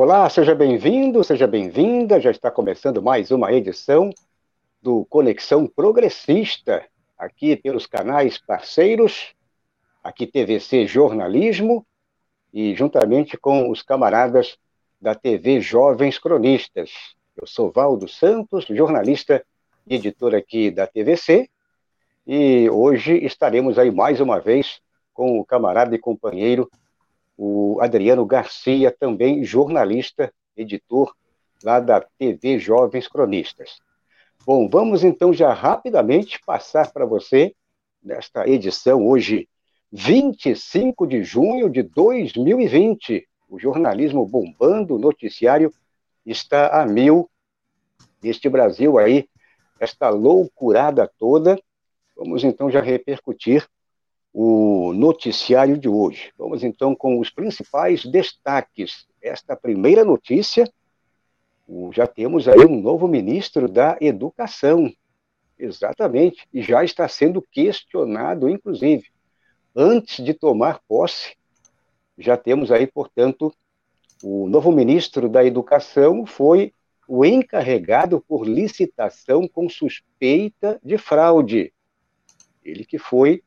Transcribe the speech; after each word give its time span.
Olá, 0.00 0.30
seja 0.30 0.54
bem-vindo, 0.54 1.24
seja 1.24 1.44
bem-vinda. 1.44 2.20
Já 2.20 2.30
está 2.30 2.52
começando 2.52 3.02
mais 3.02 3.32
uma 3.32 3.52
edição 3.52 4.10
do 4.80 5.04
Conexão 5.06 5.66
Progressista, 5.66 6.86
aqui 7.18 7.56
pelos 7.56 7.84
canais 7.84 8.38
parceiros, 8.38 9.34
aqui 10.00 10.24
TVC 10.24 10.86
Jornalismo, 10.86 11.84
e 12.54 12.76
juntamente 12.76 13.36
com 13.36 13.72
os 13.72 13.82
camaradas 13.82 14.56
da 15.00 15.16
TV 15.16 15.60
Jovens 15.60 16.16
Cronistas. 16.16 16.92
Eu 17.36 17.48
sou 17.48 17.68
Valdo 17.72 18.06
Santos, 18.06 18.66
jornalista 18.66 19.44
e 19.84 19.96
editor 19.96 20.32
aqui 20.32 20.70
da 20.70 20.86
TVC, 20.86 21.50
e 22.24 22.70
hoje 22.70 23.14
estaremos 23.24 23.80
aí 23.80 23.90
mais 23.90 24.20
uma 24.20 24.38
vez 24.38 24.80
com 25.12 25.40
o 25.40 25.44
camarada 25.44 25.92
e 25.92 25.98
companheiro 25.98 26.70
o 27.38 27.80
Adriano 27.80 28.26
Garcia, 28.26 28.90
também 28.90 29.44
jornalista, 29.44 30.34
editor 30.56 31.14
lá 31.62 31.78
da 31.78 32.00
TV 32.00 32.58
Jovens 32.58 33.06
Cronistas. 33.06 33.78
Bom, 34.44 34.68
vamos 34.68 35.04
então 35.04 35.32
já 35.32 35.52
rapidamente 35.52 36.40
passar 36.44 36.92
para 36.92 37.06
você, 37.06 37.54
nesta 38.02 38.48
edição 38.48 39.06
hoje, 39.06 39.48
25 39.92 41.06
de 41.06 41.22
junho 41.22 41.70
de 41.70 41.82
2020. 41.82 43.28
O 43.48 43.58
jornalismo 43.58 44.26
bombando, 44.26 44.96
o 44.96 44.98
noticiário 44.98 45.72
está 46.26 46.82
a 46.82 46.86
mil 46.86 47.30
neste 48.20 48.48
Brasil 48.48 48.98
aí, 48.98 49.28
esta 49.78 50.08
loucurada 50.08 51.08
toda. 51.18 51.56
Vamos 52.16 52.42
então 52.42 52.68
já 52.68 52.80
repercutir 52.80 53.64
o 54.40 54.92
noticiário 54.94 55.76
de 55.76 55.88
hoje. 55.88 56.30
Vamos 56.38 56.62
então 56.62 56.94
com 56.94 57.18
os 57.18 57.28
principais 57.28 58.04
destaques. 58.04 59.04
Esta 59.20 59.56
primeira 59.56 60.04
notícia, 60.04 60.64
já 61.92 62.06
temos 62.06 62.46
aí 62.46 62.64
um 62.64 62.80
novo 62.80 63.08
ministro 63.08 63.68
da 63.68 63.98
Educação. 64.00 64.92
Exatamente, 65.58 66.46
e 66.54 66.62
já 66.62 66.84
está 66.84 67.08
sendo 67.08 67.42
questionado, 67.42 68.48
inclusive. 68.48 69.06
Antes 69.74 70.24
de 70.24 70.32
tomar 70.32 70.78
posse, 70.86 71.36
já 72.16 72.36
temos 72.36 72.70
aí, 72.70 72.86
portanto, 72.86 73.52
o 74.22 74.48
novo 74.48 74.70
ministro 74.70 75.28
da 75.28 75.44
Educação 75.44 76.24
foi 76.24 76.72
o 77.08 77.24
encarregado 77.24 78.20
por 78.20 78.46
licitação 78.46 79.48
com 79.48 79.68
suspeita 79.68 80.78
de 80.80 80.96
fraude. 80.96 81.72
Ele 82.64 82.84
que 82.84 82.98
foi 82.98 83.42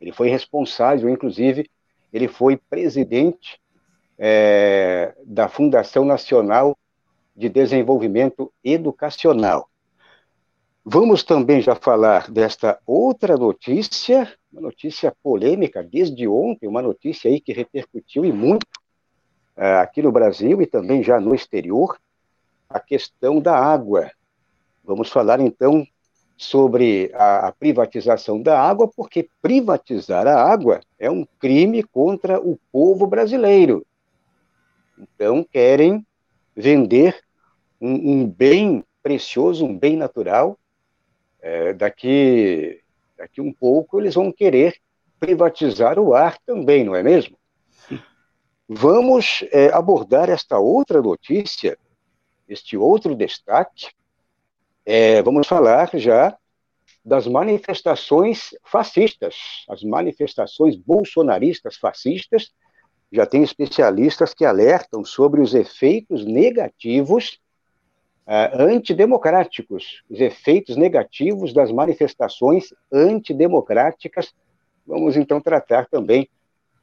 ele 0.00 0.12
foi 0.12 0.28
responsável, 0.28 1.08
inclusive, 1.08 1.70
ele 2.12 2.28
foi 2.28 2.56
presidente 2.56 3.60
é, 4.18 5.14
da 5.24 5.48
Fundação 5.48 6.04
Nacional 6.04 6.76
de 7.34 7.48
Desenvolvimento 7.48 8.52
Educacional. 8.64 9.68
Vamos 10.84 11.24
também 11.24 11.60
já 11.60 11.74
falar 11.74 12.30
desta 12.30 12.78
outra 12.86 13.36
notícia, 13.36 14.32
uma 14.52 14.62
notícia 14.62 15.12
polêmica 15.22 15.82
desde 15.82 16.28
ontem, 16.28 16.68
uma 16.68 16.80
notícia 16.80 17.28
aí 17.28 17.40
que 17.40 17.52
repercutiu 17.52 18.24
e 18.24 18.32
muito 18.32 18.66
é, 19.56 19.74
aqui 19.78 20.00
no 20.00 20.12
Brasil 20.12 20.62
e 20.62 20.66
também 20.66 21.02
já 21.02 21.18
no 21.18 21.34
exterior, 21.34 21.98
a 22.68 22.78
questão 22.78 23.40
da 23.40 23.58
água. 23.58 24.10
Vamos 24.84 25.10
falar 25.10 25.40
então 25.40 25.86
sobre 26.36 27.10
a, 27.14 27.52
privatização 27.52 28.42
da 28.42 28.60
água, 28.60 28.88
porque 28.88 29.28
privatizar 29.40 30.26
a 30.26 30.40
água 30.40 30.80
é 30.98 31.10
um 31.10 31.26
crime 31.38 31.82
contra 31.82 32.38
o 32.38 32.58
povo 32.70 33.06
brasileiro. 33.06 33.86
Então, 34.98 35.42
querem 35.42 36.06
vender 36.54 37.18
um, 37.80 38.12
um 38.12 38.26
bem 38.26 38.84
precioso, 39.02 39.64
um 39.64 39.78
bem 39.78 39.96
natural. 39.96 40.58
É, 41.40 41.72
daqui, 41.72 42.82
daqui 43.16 43.40
um 43.40 43.52
pouco, 43.52 44.00
eles 44.00 44.14
vão 44.14 44.32
querer 44.32 44.74
privatizar 45.18 45.98
o 45.98 46.14
ar 46.14 46.38
também, 46.44 46.84
não 46.84 46.94
é 46.94 47.02
mesmo? 47.02 47.38
Vamos 48.68 49.44
é, 49.52 49.72
abordar 49.72 50.28
esta 50.28 50.58
outra 50.58 51.00
notícia, 51.00 51.78
este 52.48 52.76
outro 52.76 53.14
destaque, 53.14 53.88
é, 54.86 55.20
vamos 55.20 55.48
falar 55.48 55.90
já 55.94 56.36
das 57.04 57.26
manifestações 57.26 58.50
fascistas, 58.64 59.64
as 59.68 59.82
manifestações 59.82 60.76
bolsonaristas 60.76 61.76
fascistas. 61.76 62.52
Já 63.12 63.26
tem 63.26 63.42
especialistas 63.42 64.32
que 64.32 64.44
alertam 64.44 65.04
sobre 65.04 65.40
os 65.40 65.54
efeitos 65.54 66.24
negativos 66.24 67.40
uh, 68.26 68.60
antidemocráticos, 68.60 70.02
os 70.08 70.20
efeitos 70.20 70.76
negativos 70.76 71.52
das 71.52 71.70
manifestações 71.70 72.74
antidemocráticas. 72.92 74.34
Vamos 74.86 75.16
então 75.16 75.40
tratar 75.40 75.86
também 75.86 76.28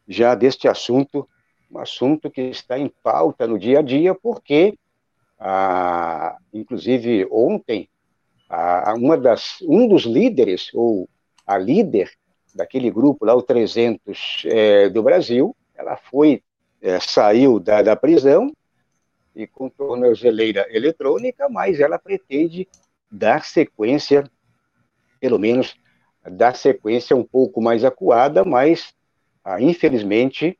já 0.08 0.36
deste 0.36 0.68
assunto, 0.68 1.28
um 1.72 1.78
assunto 1.80 2.30
que 2.30 2.42
está 2.42 2.78
em 2.78 2.92
pauta 3.02 3.48
no 3.48 3.58
dia 3.58 3.80
a 3.80 3.82
dia, 3.82 4.14
porque, 4.14 4.78
ah, 5.40 6.38
inclusive 6.54 7.26
ontem, 7.32 7.90
a, 8.56 8.94
uma 8.94 9.18
das, 9.18 9.58
um 9.64 9.88
dos 9.88 10.04
líderes, 10.04 10.70
ou 10.74 11.10
a 11.46 11.58
líder 11.58 12.12
daquele 12.54 12.92
grupo 12.92 13.26
lá, 13.26 13.34
o 13.36 13.42
300 13.42 14.44
é, 14.46 14.90
do 14.90 15.02
Brasil, 15.02 15.56
ela 15.76 15.98
foi, 15.98 16.44
é, 16.80 17.00
saiu 17.00 17.60
da, 17.60 17.82
da 17.82 17.96
prisão 17.96 18.54
e 19.36 19.48
com 19.48 19.70
tornozeleira 19.70 20.68
eletrônica, 20.70 21.50
mas 21.50 21.80
ela 21.80 21.98
pretende 21.98 22.68
dar 23.12 23.44
sequência, 23.44 24.24
pelo 25.20 25.40
menos 25.40 25.76
dar 26.24 26.56
sequência 26.56 27.16
um 27.16 27.24
pouco 27.24 27.60
mais 27.60 27.84
acuada, 27.84 28.46
mas 28.46 28.94
ah, 29.44 29.60
infelizmente 29.60 30.58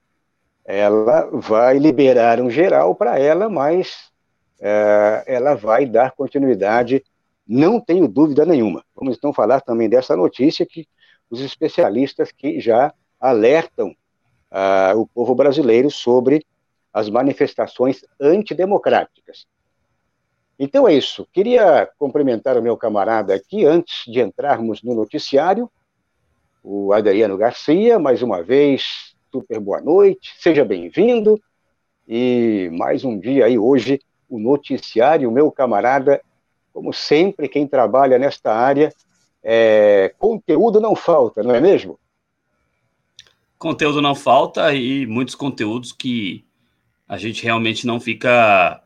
ela 0.66 1.30
vai 1.32 1.78
liberar 1.78 2.42
um 2.42 2.50
geral 2.50 2.96
para 2.96 3.20
ela, 3.20 3.48
mas 3.50 4.12
é, 4.60 5.24
ela 5.28 5.54
vai 5.54 5.86
dar 5.86 6.12
continuidade 6.14 7.04
não 7.48 7.80
tenho 7.80 8.08
dúvida 8.08 8.46
nenhuma. 8.46 8.84
Vamos 8.96 9.18
então 9.18 9.34
falar 9.34 9.62
também 9.62 9.90
dessa 9.90 10.16
notícia 10.16 10.66
que 10.66 10.88
os 11.30 11.42
especialistas 11.42 12.32
que 12.32 12.60
já 12.60 12.94
alertam 13.20 13.96
uh, 14.52 15.00
o 15.00 15.08
povo 15.08 15.34
brasileiro 15.34 15.90
sobre 15.90 16.46
as 16.94 17.10
manifestações 17.10 18.06
antidemocráticas. 18.20 19.48
Então 20.60 20.88
é 20.88 20.94
isso. 20.94 21.28
Queria 21.34 21.90
cumprimentar 21.98 22.58
o 22.58 22.62
meu 22.62 22.78
camarada 22.78 23.34
aqui 23.34 23.66
antes 23.66 24.04
de 24.12 24.22
entrarmos 24.22 24.84
no 24.84 24.94
noticiário, 24.94 25.70
o 26.64 26.94
Adriano 26.94 27.36
Garcia, 27.36 28.00
mais 28.00 28.22
uma 28.22 28.42
vez, 28.42 29.16
super 29.32 29.60
boa 29.60 29.82
noite, 29.82 30.34
seja 30.38 30.64
bem-vindo. 30.64 31.42
E 32.08 32.70
mais 32.72 33.04
um 33.04 33.20
dia 33.20 33.46
aí 33.46 33.58
hoje, 33.58 34.00
o 34.30 34.40
noticiário, 34.40 35.32
meu 35.32 35.52
camarada 35.52 36.22
como 36.74 36.92
sempre, 36.92 37.48
quem 37.48 37.68
trabalha 37.68 38.18
nesta 38.18 38.54
área, 38.54 38.92
é, 39.44 40.14
conteúdo 40.18 40.82
não 40.82 40.96
falta, 40.96 41.44
não 41.44 41.54
é 41.54 41.62
mesmo? 41.62 42.00
Conteúdo 43.58 44.02
não 44.02 44.16
falta 44.16 44.74
e 44.74 45.06
muitos 45.06 45.36
conteúdos 45.36 45.92
que 45.92 46.44
a 47.08 47.18
gente 47.18 47.44
realmente 47.44 47.86
não 47.86 48.00
fica 48.00 48.82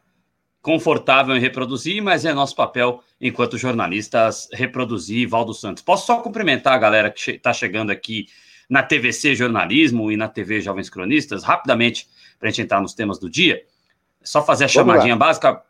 confortável 0.61 1.35
em 1.35 1.39
reproduzir, 1.39 2.03
mas 2.03 2.25
é 2.25 2.33
nosso 2.33 2.55
papel 2.55 3.01
enquanto 3.21 3.57
jornalistas 3.57 4.49
reproduzir 4.51 5.27
Valdo 5.27 5.53
Santos. 5.53 5.81
Posso 5.81 6.05
só 6.05 6.19
cumprimentar 6.19 6.73
a 6.73 6.77
galera 6.77 7.09
que 7.09 7.31
está 7.31 7.53
chegando 7.53 7.89
aqui 7.89 8.27
na 8.69 8.83
TVC 8.83 9.33
Jornalismo 9.33 10.11
e 10.11 10.17
na 10.17 10.27
TV 10.27 10.59
Jovens 10.59 10.89
Cronistas, 10.89 11.43
rapidamente, 11.43 12.07
para 12.37 12.49
a 12.49 12.51
gente 12.51 12.63
entrar 12.63 12.81
nos 12.81 12.93
temas 12.93 13.17
do 13.17 13.29
dia. 13.29 13.63
É 14.21 14.25
só 14.25 14.43
fazer 14.43 14.65
a 14.65 14.67
chamadinha 14.67 15.15
básica. 15.15 15.63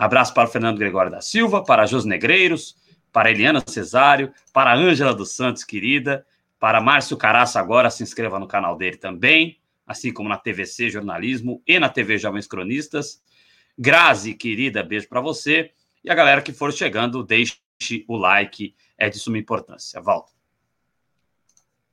Abraço 0.00 0.32
para 0.32 0.48
o 0.48 0.50
Fernando 0.50 0.78
Gregório 0.78 1.10
da 1.10 1.20
Silva, 1.20 1.62
para 1.62 1.84
Jos 1.84 2.06
Negreiros, 2.06 2.74
para 3.12 3.30
Eliana 3.30 3.62
Cesário, 3.66 4.32
para 4.50 4.74
Ângela 4.74 5.12
dos 5.12 5.32
Santos, 5.32 5.62
querida, 5.62 6.26
para 6.58 6.80
Márcio 6.80 7.18
Caraça 7.18 7.60
agora, 7.60 7.90
se 7.90 8.02
inscreva 8.02 8.38
no 8.38 8.48
canal 8.48 8.78
dele 8.78 8.96
também, 8.96 9.58
assim 9.86 10.10
como 10.10 10.26
na 10.26 10.38
TVC 10.38 10.88
Jornalismo 10.88 11.62
e 11.66 11.78
na 11.78 11.90
TV 11.90 12.16
Jovens 12.16 12.46
Cronistas. 12.46 13.22
Grazi, 13.76 14.32
querida, 14.32 14.82
beijo 14.82 15.06
para 15.06 15.20
você. 15.20 15.70
E 16.02 16.10
a 16.10 16.14
galera 16.14 16.40
que 16.40 16.54
for 16.54 16.72
chegando, 16.72 17.22
deixe 17.22 17.58
o 18.08 18.16
like, 18.16 18.74
é 18.96 19.10
de 19.10 19.18
suma 19.18 19.36
importância. 19.36 20.00
Volta. 20.00 20.32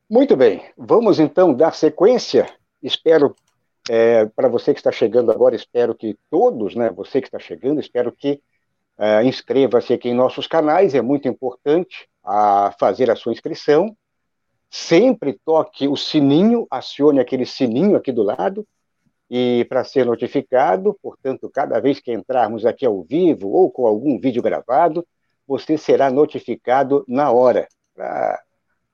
Muito 0.10 0.38
bem, 0.38 0.64
vamos 0.78 1.20
então 1.20 1.54
dar 1.54 1.76
sequência. 1.76 2.50
Espero 2.82 3.36
é, 3.90 4.26
Para 4.28 4.48
você 4.48 4.74
que 4.74 4.80
está 4.80 4.92
chegando 4.92 5.32
agora, 5.32 5.56
espero 5.56 5.96
que 5.96 6.18
todos, 6.30 6.76
né, 6.76 6.90
você 6.90 7.22
que 7.22 7.28
está 7.28 7.40
chegando, 7.40 7.80
espero 7.80 8.12
que 8.12 8.42
é, 8.98 9.24
inscreva-se 9.24 9.94
aqui 9.94 10.10
em 10.10 10.16
nossos 10.16 10.48
canais, 10.48 10.96
é 10.96 11.02
muito 11.02 11.28
importante 11.28 12.08
a 12.24 12.74
fazer 12.80 13.10
a 13.12 13.16
sua 13.16 13.32
inscrição. 13.32 13.96
Sempre 14.70 15.40
toque 15.46 15.88
o 15.88 15.96
sininho, 15.96 16.68
acione 16.70 17.20
aquele 17.20 17.46
sininho 17.46 17.96
aqui 17.96 18.12
do 18.12 18.24
lado, 18.24 18.68
e 19.30 19.66
para 19.70 19.84
ser 19.84 20.06
notificado, 20.06 20.98
portanto, 21.02 21.50
cada 21.50 21.80
vez 21.80 22.00
que 22.00 22.14
entrarmos 22.14 22.66
aqui 22.66 22.86
ao 22.86 23.04
vivo 23.04 23.50
ou 23.50 23.70
com 23.70 23.86
algum 23.86 24.20
vídeo 24.20 24.42
gravado, 24.42 25.06
você 25.46 25.78
será 25.78 26.10
notificado 26.10 27.04
na 27.08 27.32
hora, 27.32 27.68
pra, 27.94 28.42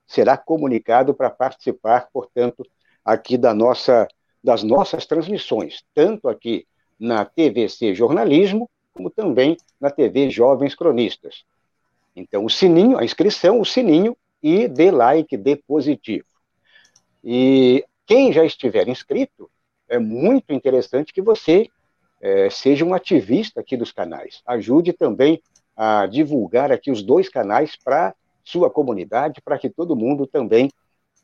será 0.06 0.36
comunicado 0.36 1.14
para 1.14 1.30
participar, 1.30 2.08
portanto, 2.12 2.64
aqui 3.04 3.36
da 3.36 3.54
nossa, 3.54 4.08
das 4.44 4.62
nossas 4.62 5.06
transmissões, 5.06 5.82
tanto 5.94 6.28
aqui 6.28 6.66
na 7.00 7.24
TVC 7.24 7.94
Jornalismo, 7.94 8.68
como 8.92 9.08
também 9.08 9.56
na 9.80 9.90
TV 9.90 10.28
Jovens 10.28 10.74
Cronistas. 10.74 11.44
Então, 12.14 12.44
o 12.44 12.50
sininho, 12.50 12.98
a 12.98 13.04
inscrição, 13.04 13.58
o 13.58 13.64
sininho 13.64 14.14
e 14.42 14.68
dê 14.68 14.90
like, 14.90 15.34
dê 15.38 15.56
positivo. 15.56 16.26
E 17.24 17.82
quem 18.06 18.34
já 18.34 18.44
estiver 18.44 18.86
inscrito, 18.86 19.50
é 19.88 19.98
muito 19.98 20.52
interessante 20.52 21.12
que 21.12 21.22
você 21.22 21.68
é, 22.20 22.50
seja 22.50 22.84
um 22.84 22.92
ativista 22.92 23.60
aqui 23.60 23.78
dos 23.78 23.92
canais. 23.92 24.42
Ajude 24.46 24.92
também 24.92 25.42
a 25.74 26.06
divulgar 26.06 26.70
aqui 26.70 26.90
os 26.90 27.02
dois 27.02 27.30
canais 27.30 27.76
para 27.82 28.14
sua 28.44 28.68
comunidade, 28.68 29.40
para 29.42 29.58
que 29.58 29.70
todo 29.70 29.96
mundo 29.96 30.26
também 30.26 30.70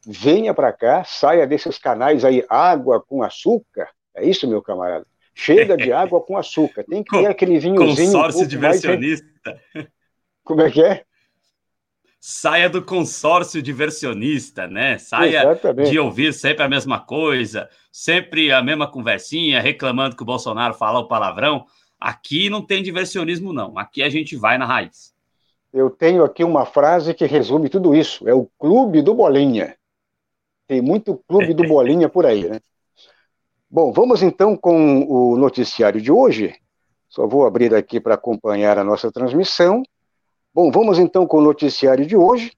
venha 0.06 0.54
para 0.54 0.72
cá, 0.72 1.04
saia 1.04 1.46
desses 1.46 1.78
canais 1.78 2.24
aí, 2.24 2.44
água 2.48 3.00
com 3.00 3.22
açúcar. 3.22 3.88
É 4.14 4.24
isso, 4.24 4.48
meu 4.48 4.62
camarada? 4.62 5.06
Chega 5.34 5.76
de 5.76 5.92
água 5.92 6.20
com 6.20 6.36
açúcar. 6.36 6.84
Tem 6.84 7.02
que 7.02 7.16
ter 7.16 7.26
aquele 7.26 7.58
vinhozinho. 7.58 8.06
Consórcio 8.06 8.44
um 8.44 8.46
diversionista. 8.46 9.24
Mais... 9.74 9.88
Como 10.44 10.60
é 10.62 10.70
que 10.70 10.82
é? 10.82 11.04
saia 12.20 12.68
do 12.68 12.82
consórcio 12.82 13.62
diversionista, 13.62 14.66
né? 14.66 14.98
Saia 14.98 15.40
Exatamente. 15.40 15.90
de 15.90 15.98
ouvir 15.98 16.34
sempre 16.34 16.62
a 16.62 16.68
mesma 16.68 17.00
coisa, 17.00 17.68
sempre 17.90 18.52
a 18.52 18.62
mesma 18.62 18.86
conversinha, 18.86 19.60
reclamando 19.60 20.14
que 20.14 20.22
o 20.22 20.26
Bolsonaro 20.26 20.74
fala 20.74 21.00
o 21.00 21.08
palavrão. 21.08 21.64
Aqui 21.98 22.50
não 22.50 22.60
tem 22.60 22.82
diversionismo, 22.82 23.52
não. 23.52 23.78
Aqui 23.78 24.02
a 24.02 24.10
gente 24.10 24.36
vai 24.36 24.58
na 24.58 24.66
raiz. 24.66 25.14
Eu 25.72 25.88
tenho 25.88 26.22
aqui 26.22 26.44
uma 26.44 26.66
frase 26.66 27.14
que 27.14 27.24
resume 27.24 27.68
tudo 27.68 27.94
isso. 27.94 28.28
É 28.28 28.34
o 28.34 28.48
clube 28.58 29.00
do 29.00 29.14
Bolinha. 29.14 29.74
Tem 30.70 30.80
muito 30.80 31.20
clube 31.26 31.52
do 31.52 31.66
Bolinha 31.66 32.08
por 32.08 32.24
aí, 32.24 32.48
né? 32.48 32.60
Bom, 33.68 33.90
vamos 33.90 34.22
então 34.22 34.56
com 34.56 35.02
o 35.02 35.36
noticiário 35.36 36.00
de 36.00 36.12
hoje. 36.12 36.54
Só 37.08 37.26
vou 37.26 37.44
abrir 37.44 37.74
aqui 37.74 37.98
para 37.98 38.14
acompanhar 38.14 38.78
a 38.78 38.84
nossa 38.84 39.10
transmissão. 39.10 39.82
Bom, 40.54 40.70
vamos 40.70 41.00
então 41.00 41.26
com 41.26 41.38
o 41.38 41.42
noticiário 41.42 42.06
de 42.06 42.16
hoje, 42.16 42.52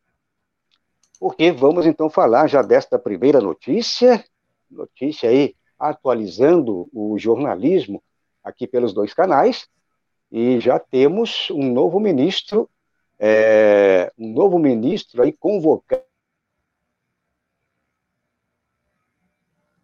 porque 1.18 1.50
vamos 1.50 1.86
então 1.86 2.10
falar 2.10 2.48
já 2.48 2.60
desta 2.60 2.98
primeira 2.98 3.40
notícia, 3.40 4.22
notícia 4.70 5.30
aí 5.30 5.54
atualizando 5.78 6.90
o 6.92 7.18
jornalismo 7.18 8.02
aqui 8.44 8.66
pelos 8.66 8.92
dois 8.92 9.14
canais, 9.14 9.66
e 10.30 10.60
já 10.60 10.78
temos 10.78 11.48
um 11.50 11.72
novo 11.72 11.98
ministro, 11.98 12.68
é, 13.18 14.12
um 14.18 14.34
novo 14.34 14.58
ministro 14.58 15.22
aí 15.22 15.32
convocado. 15.32 16.11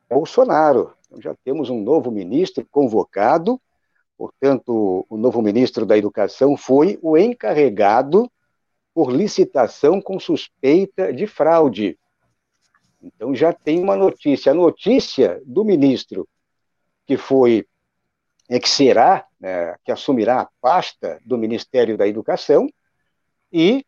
Bolsonaro. 0.09 0.93
Então, 1.07 1.21
já 1.21 1.35
temos 1.45 1.71
um 1.71 1.81
novo 1.81 2.11
ministro 2.11 2.67
convocado 2.71 3.61
Portanto, 4.19 5.07
o 5.09 5.17
novo 5.17 5.41
ministro 5.41 5.87
da 5.87 5.97
Educação 5.97 6.57
foi 6.57 6.99
o 7.01 7.17
encarregado 7.17 8.29
por 8.93 9.13
licitação 9.13 10.03
com 10.03 10.19
suspeita 10.19 11.13
de 11.13 11.25
fraude. 11.25 11.97
Então 13.01 13.33
já 13.33 13.53
tem 13.53 13.81
uma 13.81 13.95
notícia. 13.95 14.51
A 14.51 14.55
notícia 14.55 15.41
do 15.47 15.65
ministro 15.65 16.29
que 17.07 17.17
foi, 17.17 17.65
é 18.51 18.59
que 18.59 18.69
será, 18.69 19.25
né, 19.39 19.77
que 19.85 19.93
assumirá 19.93 20.41
a 20.41 20.49
pasta 20.61 21.21
do 21.25 21.39
Ministério 21.39 21.97
da 21.97 22.07
Educação, 22.07 22.69
e 23.53 23.87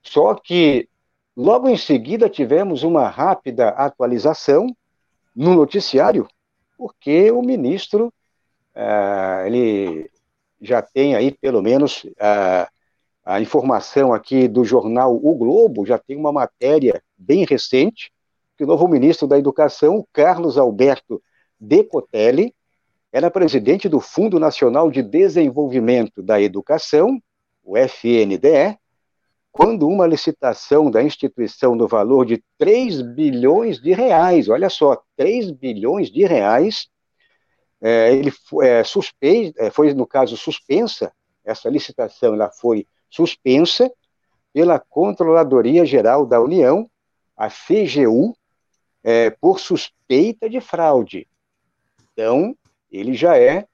só 0.00 0.34
que 0.34 0.88
logo 1.36 1.68
em 1.68 1.76
seguida 1.76 2.30
tivemos 2.30 2.84
uma 2.84 3.08
rápida 3.08 3.70
atualização 3.70 4.74
no 5.34 5.54
noticiário, 5.54 6.28
porque 6.76 7.30
o 7.30 7.42
ministro 7.42 8.12
uh, 8.76 9.46
ele 9.46 10.10
já 10.60 10.80
tem 10.82 11.14
aí 11.14 11.32
pelo 11.32 11.62
menos 11.62 12.04
uh, 12.04 12.70
a 13.24 13.40
informação 13.40 14.12
aqui 14.12 14.48
do 14.48 14.64
jornal 14.64 15.14
O 15.14 15.34
Globo, 15.34 15.86
já 15.86 15.98
tem 15.98 16.16
uma 16.16 16.32
matéria 16.32 17.02
bem 17.16 17.44
recente, 17.44 18.12
que 18.56 18.64
o 18.64 18.66
novo 18.66 18.86
ministro 18.88 19.26
da 19.26 19.38
Educação, 19.38 20.06
Carlos 20.12 20.58
Alberto 20.58 21.22
Decotelli, 21.58 22.54
era 23.12 23.30
presidente 23.30 23.88
do 23.88 24.00
Fundo 24.00 24.40
Nacional 24.40 24.90
de 24.90 25.02
Desenvolvimento 25.02 26.22
da 26.22 26.40
Educação, 26.40 27.20
o 27.62 27.76
FNDE, 27.76 28.78
quando 29.52 29.86
uma 29.86 30.06
licitação 30.06 30.90
da 30.90 31.02
instituição 31.02 31.74
no 31.74 31.86
valor 31.86 32.24
de 32.24 32.42
3 32.56 33.02
bilhões 33.02 33.78
de 33.78 33.92
reais, 33.92 34.48
olha 34.48 34.70
só, 34.70 35.00
3 35.14 35.50
bilhões 35.50 36.10
de 36.10 36.24
reais, 36.24 36.88
é, 37.80 38.14
ele 38.14 38.32
é, 38.62 38.82
é, 39.66 39.70
foi, 39.70 39.92
no 39.92 40.06
caso, 40.06 40.38
suspensa, 40.38 41.12
essa 41.44 41.68
licitação 41.68 42.32
ela 42.32 42.50
foi 42.50 42.86
suspensa 43.10 43.92
pela 44.54 44.78
Controladoria 44.78 45.84
Geral 45.84 46.24
da 46.24 46.40
União, 46.40 46.88
a 47.36 47.48
CGU, 47.48 48.34
é, 49.04 49.30
por 49.30 49.60
suspeita 49.60 50.48
de 50.48 50.60
fraude. 50.60 51.28
Então, 52.12 52.56
ele 52.90 53.12
já 53.12 53.36
é 53.36 53.66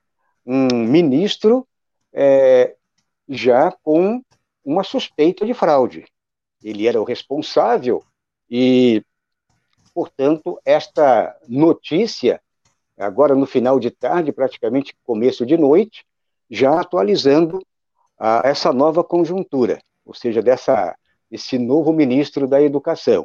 um 0.45 0.67
ministro 0.75 1.69
é, 2.13 2.75
já 3.29 3.71
com 3.83 4.23
uma 4.69 4.85
suspeita 4.85 5.47
de 5.47 5.55
fraude. 5.55 6.05
Ele 6.63 6.87
era 6.87 7.01
o 7.01 7.05
responsável 7.05 8.05
e, 8.51 9.03
portanto, 9.95 10.61
esta 10.63 11.35
notícia 11.49 12.39
agora 12.99 13.35
no 13.35 13.47
final 13.47 13.81
de 13.81 13.91
tarde, 13.91 14.31
praticamente 14.31 14.95
começo 15.05 15.47
de 15.47 15.57
noite, 15.57 16.05
já 16.51 16.79
atualizando 16.79 17.65
a, 18.19 18.43
essa 18.45 18.71
nova 18.71 19.03
conjuntura, 19.03 19.81
ou 20.05 20.13
seja, 20.13 20.43
dessa, 20.43 20.95
esse 21.31 21.59
novo 21.59 21.91
ministro 21.91 22.47
da 22.47 22.61
Educação. 22.61 23.25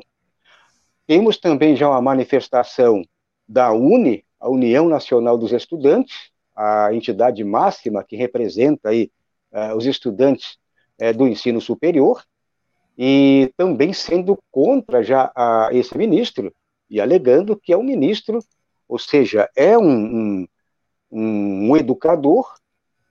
Temos 1.06 1.38
também 1.38 1.76
já 1.76 1.90
uma 1.90 2.02
manifestação 2.02 3.04
da 3.46 3.74
UNE, 3.74 4.24
a 4.40 4.50
União 4.50 4.88
Nacional 4.88 5.38
dos 5.38 5.52
Estudantes, 5.52 6.32
a 6.56 6.94
entidade 6.94 7.44
máxima 7.44 8.02
que 8.02 8.16
representa 8.16 8.90
aí, 8.90 9.12
uh, 9.52 9.76
os 9.76 9.86
estudantes 9.86 10.58
uh, 11.10 11.18
do 11.18 11.28
ensino 11.28 11.60
superior, 11.60 12.24
e 12.98 13.52
também 13.58 13.92
sendo 13.94 14.38
contra 14.52 15.04
já 15.04 15.32
a, 15.36 15.70
esse 15.72 15.98
ministro, 15.98 16.54
e 16.90 17.02
alegando 17.02 17.56
que 17.56 17.74
é 17.74 17.78
um 17.78 17.84
ministro 17.84 18.40
ou 18.94 19.00
seja, 19.00 19.50
é 19.56 19.76
um, 19.76 20.46
um, 21.12 21.70
um 21.72 21.78
educador, 21.78 22.54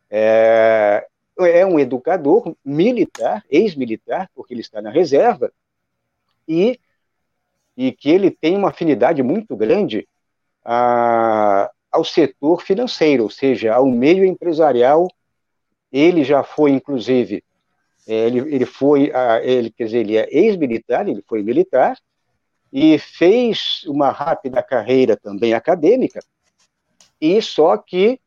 é, 0.08 1.06
é 1.40 1.66
um 1.66 1.76
educador 1.78 2.54
militar, 2.64 3.44
ex-militar, 3.50 4.30
porque 4.32 4.54
ele 4.54 4.60
está 4.60 4.80
na 4.80 4.90
reserva, 4.90 5.52
e, 6.46 6.78
e 7.76 7.90
que 7.90 8.10
ele 8.10 8.30
tem 8.30 8.56
uma 8.56 8.68
afinidade 8.68 9.24
muito 9.24 9.56
grande 9.56 10.06
a, 10.64 11.68
ao 11.90 12.04
setor 12.04 12.62
financeiro, 12.62 13.24
ou 13.24 13.30
seja, 13.30 13.74
ao 13.74 13.86
meio 13.86 14.24
empresarial. 14.24 15.08
Ele 15.90 16.22
já 16.22 16.44
foi, 16.44 16.70
inclusive, 16.70 17.36
é, 17.36 17.51
ele, 18.06 18.38
ele 18.54 18.66
foi, 18.66 19.12
ele, 19.42 19.70
quer 19.70 19.84
dizer, 19.84 19.98
ele 19.98 20.16
é 20.16 20.28
ex-militar, 20.30 21.08
ele 21.08 21.22
foi 21.28 21.42
militar, 21.42 21.96
e 22.72 22.98
fez 22.98 23.82
uma 23.86 24.10
rápida 24.10 24.62
carreira 24.62 25.16
também 25.16 25.54
acadêmica, 25.54 26.20
e 27.20 27.40
só 27.40 27.76
que 27.76 28.18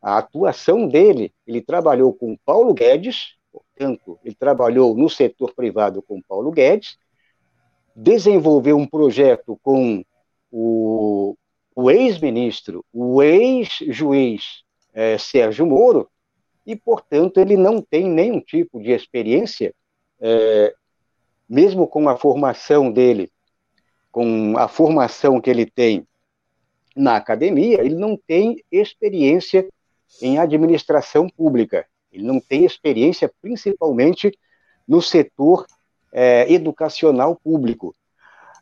a 0.00 0.18
atuação 0.18 0.86
dele, 0.86 1.32
ele 1.46 1.62
trabalhou 1.62 2.12
com 2.12 2.36
Paulo 2.44 2.74
Guedes, 2.74 3.36
portanto, 3.50 4.18
ele 4.22 4.34
trabalhou 4.34 4.94
no 4.94 5.08
setor 5.08 5.54
privado 5.54 6.02
com 6.02 6.20
Paulo 6.20 6.50
Guedes, 6.52 6.98
desenvolveu 7.96 8.76
um 8.76 8.86
projeto 8.86 9.58
com 9.62 10.04
o, 10.50 11.36
o 11.74 11.90
ex-ministro, 11.90 12.84
o 12.92 13.22
ex-juiz 13.22 14.62
é, 14.92 15.16
Sérgio 15.18 15.66
Moro, 15.66 16.08
e, 16.66 16.74
portanto, 16.76 17.38
ele 17.38 17.56
não 17.56 17.80
tem 17.80 18.08
nenhum 18.08 18.40
tipo 18.40 18.80
de 18.80 18.90
experiência, 18.90 19.74
é, 20.20 20.74
mesmo 21.48 21.86
com 21.86 22.08
a 22.08 22.16
formação 22.16 22.90
dele 22.90 23.30
com 24.14 24.56
a 24.56 24.68
formação 24.68 25.40
que 25.40 25.50
ele 25.50 25.66
tem 25.66 26.06
na 26.94 27.16
academia, 27.16 27.80
ele 27.80 27.96
não 27.96 28.16
tem 28.16 28.62
experiência 28.70 29.68
em 30.22 30.38
administração 30.38 31.28
pública, 31.28 31.84
ele 32.12 32.22
não 32.22 32.38
tem 32.38 32.64
experiência 32.64 33.28
principalmente 33.42 34.30
no 34.86 35.02
setor 35.02 35.66
é, 36.12 36.46
educacional 36.52 37.34
público. 37.34 37.92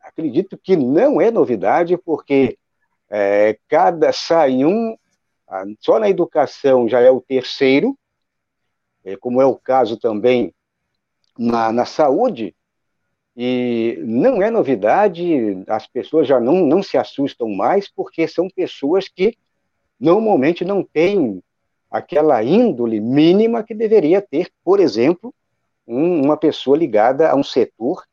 Acredito 0.00 0.56
que 0.56 0.76
não 0.76 1.20
é 1.20 1.30
novidade, 1.30 1.96
porque 1.96 2.56
é, 3.10 3.58
cada 3.68 4.12
sai 4.12 4.64
um, 4.64 4.96
só 5.80 5.98
na 5.98 6.08
educação 6.08 6.88
já 6.88 7.00
é 7.00 7.10
o 7.10 7.20
terceiro, 7.20 7.98
é, 9.04 9.16
como 9.16 9.42
é 9.42 9.46
o 9.46 9.56
caso 9.56 9.96
também 9.96 10.54
na, 11.36 11.72
na 11.72 11.84
saúde, 11.84 12.54
e 13.36 13.98
não 14.04 14.42
é 14.42 14.50
novidade, 14.50 15.64
as 15.66 15.86
pessoas 15.86 16.26
já 16.26 16.38
não, 16.38 16.66
não 16.66 16.82
se 16.82 16.96
assustam 16.96 17.48
mais, 17.48 17.88
porque 17.88 18.28
são 18.28 18.48
pessoas 18.48 19.08
que 19.08 19.36
normalmente 19.98 20.64
não 20.64 20.82
têm 20.82 21.42
aquela 21.90 22.42
índole 22.44 23.00
mínima 23.00 23.62
que 23.64 23.74
deveria 23.74 24.22
ter, 24.22 24.50
por 24.62 24.78
exemplo, 24.78 25.34
um, 25.90 26.22
uma 26.24 26.36
pessoa 26.36 26.76
ligada 26.76 27.28
a 27.28 27.34
um 27.34 27.42
setor, 27.42 28.04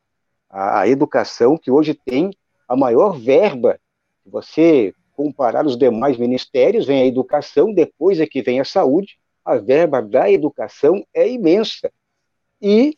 a, 0.49 0.81
a 0.81 0.87
educação, 0.87 1.57
que 1.57 1.69
hoje 1.69 1.93
tem 1.93 2.31
a 2.67 2.75
maior 2.75 3.17
verba. 3.17 3.79
Se 4.23 4.29
você 4.29 4.93
comparar 5.13 5.65
os 5.65 5.77
demais 5.77 6.17
ministérios, 6.17 6.87
vem 6.87 7.03
a 7.03 7.05
educação, 7.05 7.71
depois 7.71 8.19
é 8.19 8.25
que 8.25 8.41
vem 8.41 8.59
a 8.59 8.65
saúde, 8.65 9.19
a 9.45 9.57
verba 9.57 10.01
da 10.01 10.29
educação 10.29 11.05
é 11.13 11.29
imensa. 11.29 11.91
E 12.59 12.97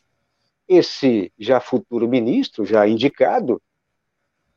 esse 0.66 1.30
já 1.38 1.60
futuro 1.60 2.08
ministro, 2.08 2.64
já 2.64 2.88
indicado, 2.88 3.60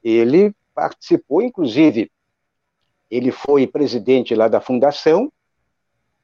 ele 0.01 0.55
participou, 0.73 1.41
inclusive, 1.41 2.09
ele 3.11 3.31
foi 3.31 3.67
presidente 3.67 4.33
lá 4.33 4.47
da 4.47 4.61
fundação. 4.61 5.31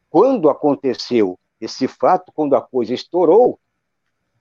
Quando 0.09 0.49
aconteceu 0.49 1.37
esse 1.59 1.87
fato, 1.87 2.31
quando 2.33 2.55
a 2.55 2.61
coisa 2.61 2.93
estourou, 2.93 3.59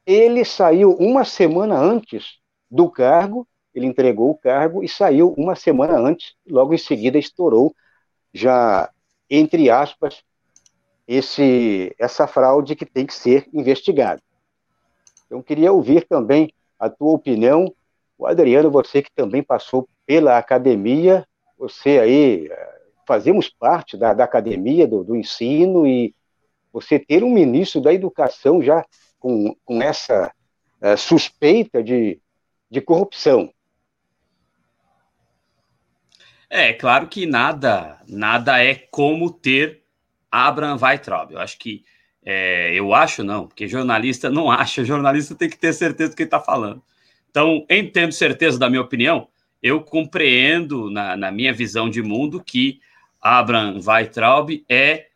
ele 0.09 0.43
saiu 0.43 0.93
uma 0.95 1.23
semana 1.23 1.79
antes 1.79 2.39
do 2.71 2.91
cargo, 2.91 3.47
ele 3.75 3.85
entregou 3.85 4.31
o 4.31 4.35
cargo 4.35 4.83
e 4.83 4.89
saiu 4.89 5.35
uma 5.37 5.55
semana 5.55 5.99
antes, 5.99 6.35
logo 6.49 6.73
em 6.73 6.79
seguida 6.79 7.19
estourou, 7.19 7.75
já, 8.33 8.91
entre 9.29 9.69
aspas, 9.69 10.23
esse, 11.07 11.95
essa 11.99 12.27
fraude 12.27 12.75
que 12.75 12.87
tem 12.87 13.05
que 13.05 13.13
ser 13.13 13.51
investigada. 13.53 14.23
Então, 15.27 15.43
queria 15.43 15.71
ouvir 15.71 16.07
também 16.09 16.55
a 16.79 16.89
tua 16.89 17.13
opinião. 17.13 17.71
O 18.17 18.27
Adriano, 18.27 18.71
você 18.71 19.03
que 19.03 19.13
também 19.15 19.43
passou 19.43 19.87
pela 20.07 20.39
academia, 20.39 21.27
você 21.59 21.99
aí, 21.99 22.47
eh, 22.51 22.81
fazemos 23.07 23.51
parte 23.51 23.95
da, 23.95 24.15
da 24.15 24.25
academia, 24.25 24.87
do, 24.87 25.05
do 25.05 25.15
ensino, 25.15 25.87
e 25.87 26.15
você 26.73 26.99
ter 26.99 27.23
um 27.23 27.31
ministro 27.31 27.83
da 27.83 27.93
educação 27.93 28.63
já 28.63 28.83
com, 29.19 29.57
com 29.65 29.83
essa 29.83 30.33
uh, 30.81 30.97
suspeita 30.97 31.83
de, 31.83 32.21
de 32.71 32.81
corrupção. 32.81 33.53
É, 36.51 36.73
claro 36.73 37.09
que 37.09 37.27
nada, 37.27 37.99
nada 38.09 38.63
é 38.63 38.75
como 38.75 39.31
ter 39.31 39.83
Abraham 40.31 40.79
Weitraub. 40.81 41.33
Eu 41.33 41.41
acho 41.41 41.59
que, 41.59 41.85
é, 42.25 42.73
eu 42.75 42.95
acho 42.95 43.23
não, 43.23 43.47
porque 43.47 43.69
jornalista 43.69 44.31
não 44.31 44.51
acha, 44.53 44.85
jornalista 44.85 45.35
tem 45.35 45.51
que 45.51 45.59
ter 45.59 45.73
certeza 45.73 46.11
do 46.11 46.17
que 46.17 46.23
está 46.23 46.41
falando. 46.41 46.83
Então, 47.31 47.67
em 47.69 47.87
tendo 47.87 48.13
certeza 48.13 48.59
da 48.59 48.71
minha 48.71 48.81
opinião, 48.81 49.29
eu 49.63 49.83
compreendo, 49.83 50.91
na, 50.91 51.17
na 51.17 51.31
minha 51.31 51.53
visão 51.53 51.91
de 51.91 52.03
mundo, 52.03 52.43
que 52.43 52.81
Abraham 53.21 53.81
Weitraub 53.85 54.65
é 54.69 55.09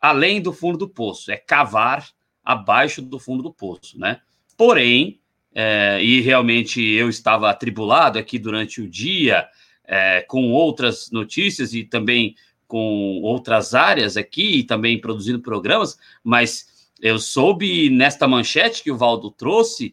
além 0.00 0.40
do 0.40 0.52
fundo 0.52 0.78
do 0.78 0.88
poço, 0.88 1.30
é 1.30 1.36
cavar 1.36 2.08
abaixo 2.52 3.00
do 3.02 3.18
fundo 3.18 3.42
do 3.42 3.52
poço, 3.52 3.98
né? 3.98 4.20
Porém, 4.56 5.20
é, 5.54 6.02
e 6.02 6.20
realmente 6.20 6.80
eu 6.80 7.08
estava 7.08 7.50
atribulado 7.50 8.18
aqui 8.18 8.38
durante 8.38 8.80
o 8.80 8.88
dia 8.88 9.48
é, 9.84 10.20
com 10.22 10.52
outras 10.52 11.10
notícias 11.10 11.74
e 11.74 11.84
também 11.84 12.34
com 12.66 13.20
outras 13.22 13.74
áreas 13.74 14.16
aqui 14.16 14.58
e 14.58 14.62
também 14.62 15.00
produzindo 15.00 15.40
programas, 15.40 15.98
mas 16.22 16.88
eu 17.00 17.18
soube 17.18 17.90
nesta 17.90 18.28
manchete 18.28 18.82
que 18.82 18.92
o 18.92 18.96
Valdo 18.96 19.30
trouxe, 19.30 19.92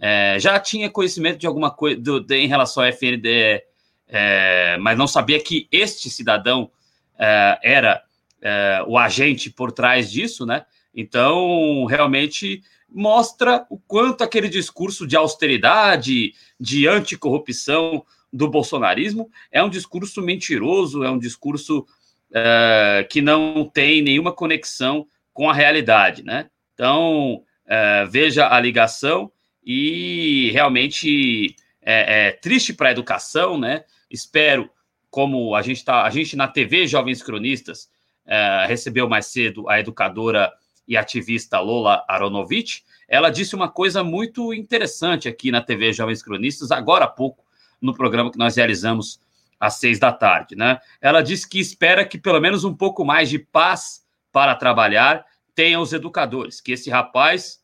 é, 0.00 0.38
já 0.38 0.58
tinha 0.58 0.88
conhecimento 0.88 1.38
de 1.38 1.46
alguma 1.46 1.70
coisa 1.70 2.00
em 2.30 2.46
relação 2.46 2.82
ao 2.82 2.88
FNDE, 2.88 3.62
é, 4.08 4.78
mas 4.78 4.96
não 4.96 5.06
sabia 5.06 5.38
que 5.38 5.68
este 5.70 6.08
cidadão 6.08 6.70
é, 7.18 7.58
era 7.62 8.02
é, 8.40 8.84
o 8.86 8.96
agente 8.96 9.50
por 9.50 9.72
trás 9.72 10.10
disso, 10.10 10.46
né? 10.46 10.64
Então, 10.94 11.84
realmente 11.86 12.62
mostra 12.88 13.66
o 13.68 13.78
quanto 13.78 14.22
aquele 14.22 14.48
discurso 14.48 15.06
de 15.06 15.16
austeridade, 15.16 16.32
de 16.60 16.86
anticorrupção 16.86 18.04
do 18.34 18.48
bolsonarismo 18.48 19.30
é 19.50 19.62
um 19.62 19.70
discurso 19.70 20.20
mentiroso, 20.20 21.04
é 21.04 21.10
um 21.10 21.18
discurso 21.18 21.86
uh, 22.30 23.08
que 23.08 23.22
não 23.22 23.64
tem 23.64 24.02
nenhuma 24.02 24.32
conexão 24.32 25.06
com 25.32 25.48
a 25.48 25.54
realidade, 25.54 26.24
né? 26.24 26.50
Então, 26.74 27.42
uh, 27.66 28.10
veja 28.10 28.48
a 28.48 28.60
ligação 28.60 29.30
e 29.64 30.50
realmente 30.52 31.54
é, 31.80 32.28
é 32.28 32.32
triste 32.32 32.74
para 32.74 32.88
a 32.88 32.92
educação, 32.92 33.56
né? 33.56 33.84
Espero, 34.10 34.68
como 35.10 35.54
a 35.54 35.62
gente 35.62 35.78
está, 35.78 36.02
a 36.02 36.10
gente 36.10 36.34
na 36.34 36.48
TV 36.48 36.88
Jovens 36.88 37.22
Cronistas 37.22 37.88
uh, 38.26 38.66
recebeu 38.66 39.08
mais 39.08 39.26
cedo 39.26 39.68
a 39.68 39.78
educadora 39.78 40.52
e 40.86 40.96
ativista 40.96 41.60
Lola 41.60 42.04
Aronovich, 42.08 42.84
ela 43.08 43.30
disse 43.30 43.54
uma 43.54 43.68
coisa 43.68 44.02
muito 44.02 44.52
interessante 44.52 45.28
aqui 45.28 45.50
na 45.50 45.60
TV 45.60 45.92
Jovens 45.92 46.22
Cronistas, 46.22 46.70
agora 46.70 47.04
há 47.04 47.08
pouco, 47.08 47.44
no 47.80 47.94
programa 47.94 48.30
que 48.30 48.38
nós 48.38 48.56
realizamos 48.56 49.20
às 49.58 49.74
seis 49.74 49.98
da 49.98 50.12
tarde, 50.12 50.56
né? 50.56 50.78
Ela 51.00 51.22
disse 51.22 51.48
que 51.48 51.58
espera 51.58 52.04
que 52.04 52.18
pelo 52.18 52.40
menos 52.40 52.64
um 52.64 52.74
pouco 52.74 53.04
mais 53.04 53.28
de 53.28 53.38
paz 53.38 54.04
para 54.32 54.54
trabalhar 54.54 55.24
tenham 55.54 55.82
os 55.82 55.92
educadores, 55.92 56.60
que 56.60 56.72
esse 56.72 56.90
rapaz, 56.90 57.62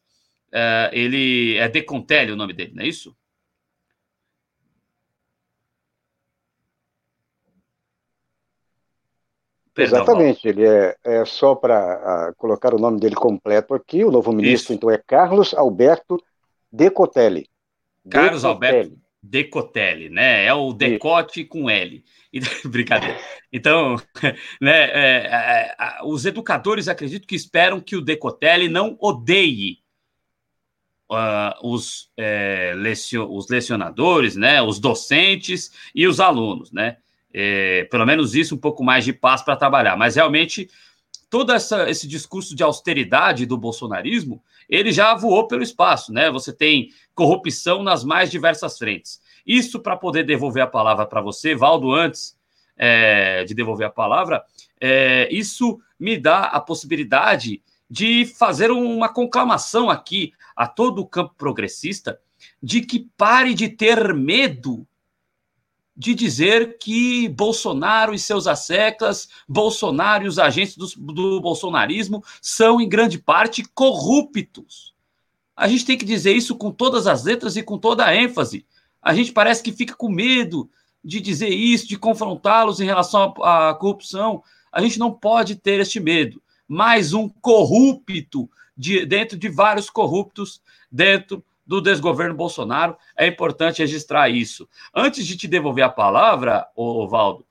é, 0.53 0.91
ele 0.93 1.57
é 1.57 1.69
Decontelli 1.69 2.33
o 2.33 2.37
nome 2.37 2.53
dele, 2.53 2.73
não 2.75 2.85
é 2.85 2.87
isso? 2.87 3.17
Perdão, 9.73 10.03
Exatamente, 10.03 10.49
ele 10.49 10.67
é, 10.67 10.97
é 11.05 11.25
só 11.25 11.55
para 11.55 12.33
colocar 12.37 12.75
o 12.75 12.79
nome 12.79 12.99
dele 12.99 13.15
completo 13.15 13.73
aqui, 13.73 14.05
o 14.05 14.11
novo 14.11 14.33
ministro, 14.33 14.73
Isso. 14.73 14.73
então, 14.73 14.91
é 14.91 14.99
Carlos 14.99 15.55
Alberto 15.55 16.21
Decotelli. 16.73 17.49
Carlos 18.09 18.43
Decotelli. 18.43 18.77
Alberto 18.77 19.00
Decotelli, 19.23 20.09
né? 20.09 20.45
É 20.45 20.55
o 20.55 20.73
decote 20.73 21.43
Isso. 21.43 21.49
com 21.50 21.69
L. 21.69 22.03
Brincadeira. 22.65 23.19
Então, 23.53 23.97
né, 24.61 24.85
é, 24.85 25.27
é, 25.27 25.77
é, 25.79 25.99
os 26.05 26.25
educadores 26.25 26.89
acredito 26.89 27.27
que 27.27 27.35
esperam 27.35 27.81
que 27.81 27.97
o 27.97 28.00
Decotelli 28.00 28.69
não 28.69 28.97
odeie 29.00 29.79
uh, 31.11 31.55
os, 31.62 32.11
é, 32.17 32.75
os 33.29 33.49
lecionadores, 33.49 34.37
né, 34.37 34.62
os 34.62 34.79
docentes 34.79 35.73
e 35.95 36.07
os 36.07 36.21
alunos, 36.21 36.73
né? 36.73 36.97
É, 37.33 37.85
pelo 37.91 38.05
menos 38.05 38.35
isso, 38.35 38.55
um 38.55 38.59
pouco 38.59 38.83
mais 38.83 39.05
de 39.05 39.13
paz 39.13 39.43
para 39.43 39.57
trabalhar. 39.57 39.97
Mas 39.97 40.17
realmente, 40.17 40.69
todo 41.29 41.53
essa, 41.53 41.89
esse 41.89 42.09
discurso 42.09 42.55
de 42.57 42.63
austeridade 42.63 43.47
do 43.47 43.57
bolsonarismo, 43.57 44.43
ele 44.69 44.93
já 44.93 45.15
voou 45.15 45.47
pelo 45.47 45.63
espaço, 45.63 46.13
né? 46.13 46.31
Você 46.31 46.53
tem 46.53 46.91
corrupção 47.15 47.83
nas 47.83 48.05
mais 48.05 48.31
diversas 48.31 48.79
frentes. 48.79 49.21
Isso 49.47 49.81
para 49.81 49.97
poder 49.97 50.25
devolver 50.25 50.63
a 50.63 50.67
palavra 50.67 51.07
para 51.07 51.21
você, 51.21 51.55
Valdo, 51.55 51.93
antes 51.93 52.39
é, 52.77 53.45
de 53.45 53.55
devolver 53.55 53.87
a 53.87 53.91
palavra, 53.91 54.43
é, 54.81 55.29
isso 55.31 55.81
me 55.99 56.17
dá 56.17 56.45
a 56.45 56.61
possibilidade 56.61 57.63
de 57.89 58.25
fazer 58.25 58.71
uma 58.71 59.09
conclamação 59.09 59.91
aqui 59.91 60.33
a 60.57 60.67
todo 60.67 61.01
o 61.01 61.07
campo 61.07 61.35
progressista 61.37 62.19
de 62.63 62.81
que 62.81 63.09
pare 63.17 63.53
de 63.53 63.69
ter 63.69 64.15
medo 64.15 64.87
de 66.00 66.14
dizer 66.14 66.78
que 66.78 67.28
Bolsonaro 67.28 68.14
e 68.14 68.19
seus 68.19 68.47
asseclas, 68.47 69.28
Bolsonaro 69.47 70.25
e 70.25 70.28
os 70.28 70.38
agentes 70.38 70.75
do, 70.75 70.87
do 71.12 71.40
bolsonarismo 71.42 72.25
são, 72.40 72.80
em 72.80 72.88
grande 72.88 73.19
parte, 73.19 73.62
corruptos. 73.75 74.95
A 75.54 75.69
gente 75.69 75.85
tem 75.85 75.99
que 75.99 76.04
dizer 76.07 76.33
isso 76.33 76.57
com 76.57 76.71
todas 76.71 77.07
as 77.07 77.25
letras 77.25 77.54
e 77.54 77.62
com 77.62 77.76
toda 77.76 78.07
a 78.07 78.16
ênfase. 78.16 78.64
A 79.02 79.12
gente 79.12 79.30
parece 79.30 79.62
que 79.62 79.73
fica 79.73 79.95
com 79.95 80.09
medo 80.09 80.71
de 81.04 81.21
dizer 81.21 81.50
isso, 81.50 81.87
de 81.87 81.99
confrontá-los 81.99 82.80
em 82.80 82.87
relação 82.87 83.35
à 83.42 83.75
corrupção. 83.75 84.42
A 84.73 84.80
gente 84.80 84.99
não 84.99 85.12
pode 85.12 85.57
ter 85.57 85.80
este 85.80 86.00
medo. 86.00 86.42
Mais 86.66 87.12
um 87.12 87.28
corrupto 87.28 88.49
de, 88.75 89.04
dentro 89.04 89.37
de 89.37 89.50
vários 89.50 89.90
corruptos 89.90 90.62
dentro 90.90 91.45
do 91.71 91.81
desgoverno 91.81 92.35
Bolsonaro. 92.35 92.97
É 93.17 93.29
importante 93.29 93.79
registrar 93.79 94.29
isso. 94.29 94.69
Antes 94.93 95.25
de 95.25 95.37
te 95.37 95.47
devolver 95.47 95.85
a 95.85 95.89
palavra, 95.89 96.67
Valdo, 97.09 97.47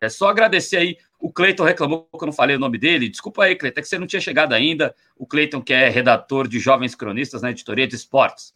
é 0.00 0.08
só 0.08 0.30
agradecer 0.30 0.78
aí. 0.78 0.96
O 1.20 1.30
Cleiton 1.30 1.64
reclamou 1.64 2.08
que 2.10 2.24
eu 2.24 2.26
não 2.26 2.32
falei 2.32 2.56
o 2.56 2.58
nome 2.58 2.78
dele. 2.78 3.10
Desculpa 3.10 3.44
aí, 3.44 3.54
Cleiton, 3.54 3.78
é 3.78 3.82
que 3.82 3.88
você 3.88 3.98
não 3.98 4.06
tinha 4.06 4.22
chegado 4.22 4.54
ainda. 4.54 4.94
O 5.18 5.26
Cleiton, 5.26 5.60
que 5.60 5.74
é 5.74 5.86
redator 5.90 6.48
de 6.48 6.58
Jovens 6.58 6.94
Cronistas 6.94 7.42
na 7.42 7.50
editoria 7.50 7.86
de 7.86 7.94
esportes. 7.94 8.54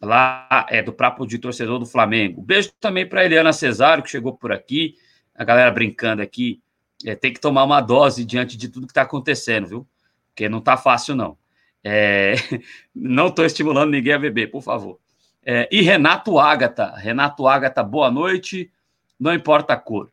Lá 0.00 0.66
é 0.70 0.82
do 0.82 0.94
Prapo 0.94 1.26
de 1.26 1.38
Torcedor 1.38 1.78
do 1.78 1.84
Flamengo. 1.84 2.40
Beijo 2.40 2.72
também 2.80 3.06
para 3.06 3.22
Eliana 3.22 3.52
Cesário, 3.52 4.02
que 4.02 4.08
chegou 4.08 4.32
por 4.32 4.52
aqui. 4.52 4.94
A 5.34 5.44
galera 5.44 5.70
brincando 5.70 6.22
aqui. 6.22 6.62
É, 7.04 7.14
tem 7.14 7.30
que 7.30 7.40
tomar 7.40 7.64
uma 7.64 7.82
dose 7.82 8.24
diante 8.24 8.56
de 8.56 8.70
tudo 8.70 8.86
que 8.86 8.92
está 8.92 9.02
acontecendo, 9.02 9.66
viu? 9.66 9.86
Porque 10.28 10.48
não 10.48 10.60
está 10.60 10.78
fácil, 10.78 11.14
não. 11.14 11.36
É, 11.82 12.34
não 12.94 13.28
estou 13.28 13.44
estimulando 13.44 13.90
ninguém 13.90 14.12
a 14.12 14.18
beber, 14.18 14.50
por 14.50 14.62
favor. 14.62 14.98
É, 15.44 15.68
e 15.72 15.80
Renato 15.80 16.38
Ágata. 16.38 16.94
Renato 16.96 17.46
Ágata, 17.46 17.82
boa 17.82 18.10
noite. 18.10 18.70
Não 19.18 19.34
importa 19.34 19.74
a 19.74 19.76
cor. 19.76 20.10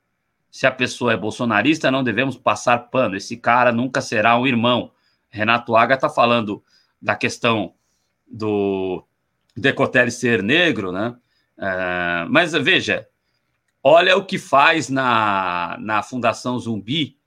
Se 0.50 0.66
a 0.66 0.72
pessoa 0.72 1.14
é 1.14 1.18
bolsonarista, 1.18 1.92
não 1.92 2.04
devemos 2.04 2.38
passar 2.38 2.90
pano. 2.90 3.16
Esse 3.16 3.38
cara 3.38 3.72
nunca 3.72 4.02
será 4.02 4.38
um 4.38 4.48
irmão. 4.48 4.92
Renato 5.30 5.76
Ágata 5.76 6.10
falando 6.10 6.64
da 7.02 7.16
questão 7.16 7.74
do 8.26 9.06
Decotelli 9.56 10.12
ser 10.12 10.42
negro, 10.42 10.92
né? 10.92 11.16
É, 11.58 12.26
mas 12.30 12.54
veja, 12.54 13.08
olha 13.84 14.16
o 14.16 14.26
que 14.26 14.38
faz 14.38 14.90
na, 14.90 15.78
na 15.80 16.04
Fundação 16.04 16.58
Zumbi 16.60 17.18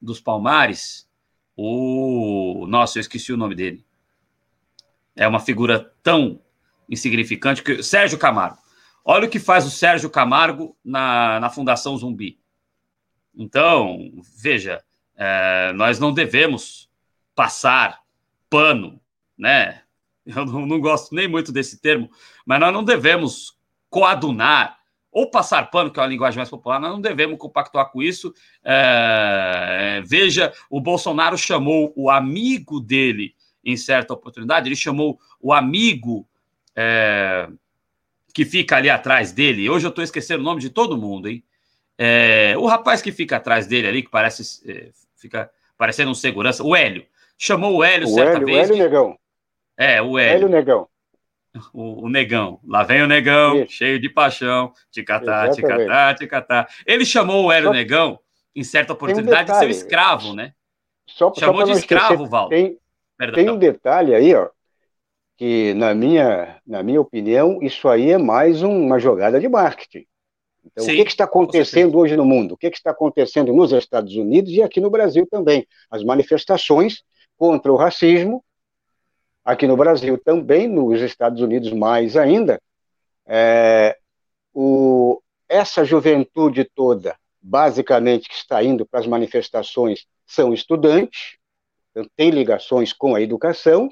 dos 0.00 0.20
Palmares 0.20 1.08
o. 1.56 2.66
Nossa, 2.68 2.98
eu 2.98 3.00
esqueci 3.00 3.32
o 3.32 3.36
nome 3.36 3.54
dele. 3.54 3.84
É 5.16 5.26
uma 5.26 5.40
figura 5.40 5.92
tão 6.02 6.40
insignificante 6.88 7.62
que. 7.62 7.82
Sérgio 7.82 8.18
Camargo. 8.18 8.58
Olha 9.04 9.26
o 9.26 9.30
que 9.30 9.38
faz 9.38 9.66
o 9.66 9.70
Sérgio 9.70 10.08
Camargo 10.08 10.76
na, 10.84 11.38
na 11.38 11.50
Fundação 11.50 11.96
Zumbi. 11.96 12.40
Então, 13.34 13.98
veja, 14.40 14.82
é, 15.16 15.72
nós 15.74 15.98
não 15.98 16.12
devemos 16.12 16.88
passar 17.34 18.00
pano, 18.48 19.00
né? 19.36 19.82
Eu 20.24 20.46
não, 20.46 20.64
não 20.64 20.80
gosto 20.80 21.14
nem 21.14 21.28
muito 21.28 21.52
desse 21.52 21.82
termo, 21.82 22.10
mas 22.46 22.58
nós 22.58 22.72
não 22.72 22.82
devemos 22.82 23.58
coadunar 23.90 24.78
ou 25.14 25.30
passar 25.30 25.70
pano, 25.70 25.92
que 25.92 26.00
é 26.00 26.02
uma 26.02 26.08
linguagem 26.08 26.36
mais 26.36 26.50
popular, 26.50 26.80
nós 26.80 26.90
não 26.90 27.00
devemos 27.00 27.38
compactuar 27.38 27.88
com 27.92 28.02
isso. 28.02 28.34
É, 28.64 30.02
veja, 30.04 30.52
o 30.68 30.80
Bolsonaro 30.80 31.38
chamou 31.38 31.92
o 31.94 32.10
amigo 32.10 32.80
dele 32.80 33.32
em 33.64 33.76
certa 33.76 34.12
oportunidade, 34.12 34.68
ele 34.68 34.74
chamou 34.74 35.18
o 35.40 35.52
amigo 35.52 36.26
é, 36.74 37.48
que 38.34 38.44
fica 38.44 38.76
ali 38.76 38.90
atrás 38.90 39.30
dele. 39.30 39.70
Hoje 39.70 39.86
eu 39.86 39.90
estou 39.90 40.02
esquecendo 40.02 40.40
o 40.40 40.44
nome 40.44 40.60
de 40.60 40.68
todo 40.68 40.98
mundo, 40.98 41.28
hein? 41.28 41.44
É, 41.96 42.54
o 42.58 42.66
rapaz 42.66 43.00
que 43.00 43.12
fica 43.12 43.36
atrás 43.36 43.68
dele 43.68 43.86
ali, 43.86 44.02
que 44.02 44.10
parece 44.10 44.68
é, 44.68 44.90
fica 45.16 45.48
parecendo 45.78 46.10
um 46.10 46.14
segurança, 46.14 46.64
o 46.64 46.74
Hélio. 46.74 47.06
Chamou 47.38 47.76
o 47.76 47.84
Hélio 47.84 48.08
o 48.08 48.10
certa 48.10 48.32
Hélio, 48.32 48.46
vez. 48.46 48.58
O 48.58 48.72
Hélio 48.72 48.84
Negão. 48.84 49.18
É, 49.76 50.02
o 50.02 50.18
Hélio. 50.18 50.34
Hélio 50.34 50.48
Negão 50.48 50.88
o, 51.72 52.06
o, 52.06 52.08
negão. 52.08 52.60
Lá 52.66 52.82
vem 52.82 53.02
o 53.02 53.06
negão, 53.06 53.62
Isso. 53.62 53.72
cheio 53.72 54.00
de 54.00 54.08
paixão, 54.08 54.72
ticatá, 54.90 55.48
ticatá, 55.50 56.14
ticatá. 56.14 56.68
Ele 56.86 57.04
chamou 57.04 57.44
o 57.44 57.52
Hélio 57.52 57.68
só, 57.68 57.72
Negão, 57.72 58.18
em 58.54 58.64
certa 58.64 58.92
oportunidade, 58.92 59.50
um 59.50 59.54
de 59.54 59.60
seu 59.60 59.70
escravo, 59.70 60.34
né? 60.34 60.52
Só, 61.06 61.32
chamou 61.34 61.66
só 61.66 61.72
de 61.72 61.78
escravo, 61.78 62.26
Val. 62.26 62.48
Tem, 62.48 62.78
tem 63.34 63.50
um 63.50 63.58
detalhe 63.58 64.14
aí, 64.14 64.34
ó, 64.34 64.48
que 65.36 65.74
na 65.74 65.94
minha, 65.94 66.60
na 66.66 66.82
minha 66.82 67.00
opinião, 67.00 67.58
isso 67.62 67.88
aí 67.88 68.10
é 68.10 68.18
mais 68.18 68.62
uma 68.62 68.98
jogada 68.98 69.40
de 69.40 69.48
marketing. 69.48 70.06
Então, 70.64 70.84
Sim, 70.84 70.92
o 70.92 70.96
que, 70.96 71.04
que 71.04 71.10
está 71.10 71.24
acontecendo 71.24 71.98
hoje 71.98 72.16
no 72.16 72.24
mundo? 72.24 72.52
O 72.52 72.56
que, 72.56 72.70
que 72.70 72.76
está 72.76 72.90
acontecendo 72.90 73.52
nos 73.52 73.70
Estados 73.72 74.16
Unidos 74.16 74.50
e 74.50 74.62
aqui 74.62 74.80
no 74.80 74.90
Brasil 74.90 75.26
também? 75.30 75.66
As 75.90 76.02
manifestações 76.02 77.02
contra 77.36 77.70
o 77.70 77.76
racismo 77.76 78.42
aqui 79.44 79.66
no 79.66 79.76
Brasil 79.76 80.16
também, 80.16 80.66
nos 80.66 81.00
Estados 81.00 81.40
Unidos 81.40 81.72
mais 81.72 82.16
ainda, 82.16 82.60
é, 83.26 83.96
o, 84.52 85.20
essa 85.48 85.84
juventude 85.84 86.64
toda, 86.74 87.16
basicamente, 87.40 88.28
que 88.28 88.34
está 88.34 88.62
indo 88.62 88.86
para 88.86 89.00
as 89.00 89.06
manifestações, 89.06 90.06
são 90.26 90.54
estudantes, 90.54 91.36
então 91.90 92.08
tem 92.16 92.30
ligações 92.30 92.92
com 92.92 93.14
a 93.14 93.20
educação. 93.20 93.90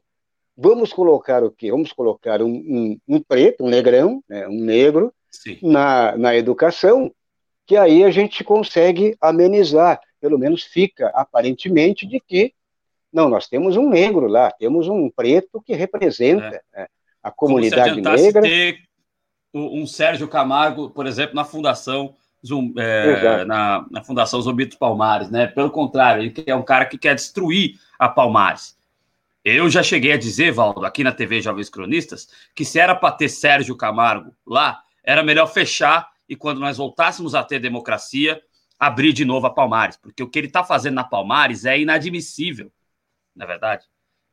Vamos 0.56 0.92
colocar 0.92 1.44
o 1.44 1.50
quê? 1.50 1.70
Vamos 1.70 1.92
colocar 1.92 2.42
um, 2.42 2.48
um, 2.48 2.98
um 3.06 3.20
preto, 3.20 3.64
um 3.64 3.68
negrão, 3.68 4.22
né, 4.28 4.46
um 4.48 4.60
negro, 4.60 5.12
na, 5.62 6.16
na 6.16 6.36
educação, 6.36 7.12
que 7.66 7.76
aí 7.76 8.04
a 8.04 8.10
gente 8.10 8.44
consegue 8.44 9.16
amenizar, 9.20 10.00
pelo 10.20 10.38
menos 10.38 10.62
fica 10.62 11.08
aparentemente 11.14 12.06
de 12.06 12.20
que 12.20 12.52
não, 13.12 13.28
nós 13.28 13.46
temos 13.46 13.76
um 13.76 13.88
negro 13.88 14.26
lá, 14.26 14.50
temos 14.50 14.88
um 14.88 15.10
preto 15.10 15.60
que 15.60 15.74
representa 15.74 16.62
é. 16.72 16.80
né, 16.80 16.86
a 17.22 17.30
comunidade 17.30 18.02
Como 18.02 18.18
se 18.18 18.24
negra. 18.24 18.42
ter 18.42 18.78
um 19.54 19.86
Sérgio 19.86 20.26
Camargo, 20.28 20.90
por 20.90 21.06
exemplo, 21.06 21.34
na 21.34 21.44
Fundação 21.44 22.14
Zum, 22.44 22.72
é, 22.76 23.44
na, 23.44 23.86
na, 23.90 24.02
Fundação 24.02 24.40
Zumbi 24.40 24.64
dos 24.64 24.76
Palmares, 24.76 25.30
né? 25.30 25.46
Pelo 25.46 25.70
contrário, 25.70 26.22
ele 26.22 26.34
é 26.46 26.56
um 26.56 26.62
cara 26.62 26.86
que 26.86 26.98
quer 26.98 27.14
destruir 27.14 27.78
a 27.98 28.08
Palmares. 28.08 28.76
Eu 29.44 29.68
já 29.70 29.82
cheguei 29.82 30.12
a 30.12 30.16
dizer, 30.16 30.52
Valdo, 30.52 30.84
aqui 30.84 31.04
na 31.04 31.12
TV 31.12 31.40
Jovens 31.40 31.68
Cronistas, 31.68 32.28
que 32.54 32.64
se 32.64 32.80
era 32.80 32.94
para 32.94 33.12
ter 33.12 33.28
Sérgio 33.28 33.76
Camargo 33.76 34.32
lá, 34.46 34.82
era 35.04 35.22
melhor 35.22 35.46
fechar 35.46 36.10
e 36.28 36.34
quando 36.34 36.60
nós 36.60 36.78
voltássemos 36.78 37.34
a 37.34 37.44
ter 37.44 37.60
democracia, 37.60 38.40
abrir 38.78 39.12
de 39.12 39.24
novo 39.24 39.46
a 39.46 39.50
Palmares, 39.50 39.96
porque 39.96 40.22
o 40.22 40.28
que 40.28 40.38
ele 40.38 40.46
está 40.48 40.64
fazendo 40.64 40.94
na 40.94 41.04
Palmares 41.04 41.64
é 41.64 41.78
inadmissível 41.78 42.72
na 43.34 43.44
é 43.44 43.48
verdade? 43.48 43.84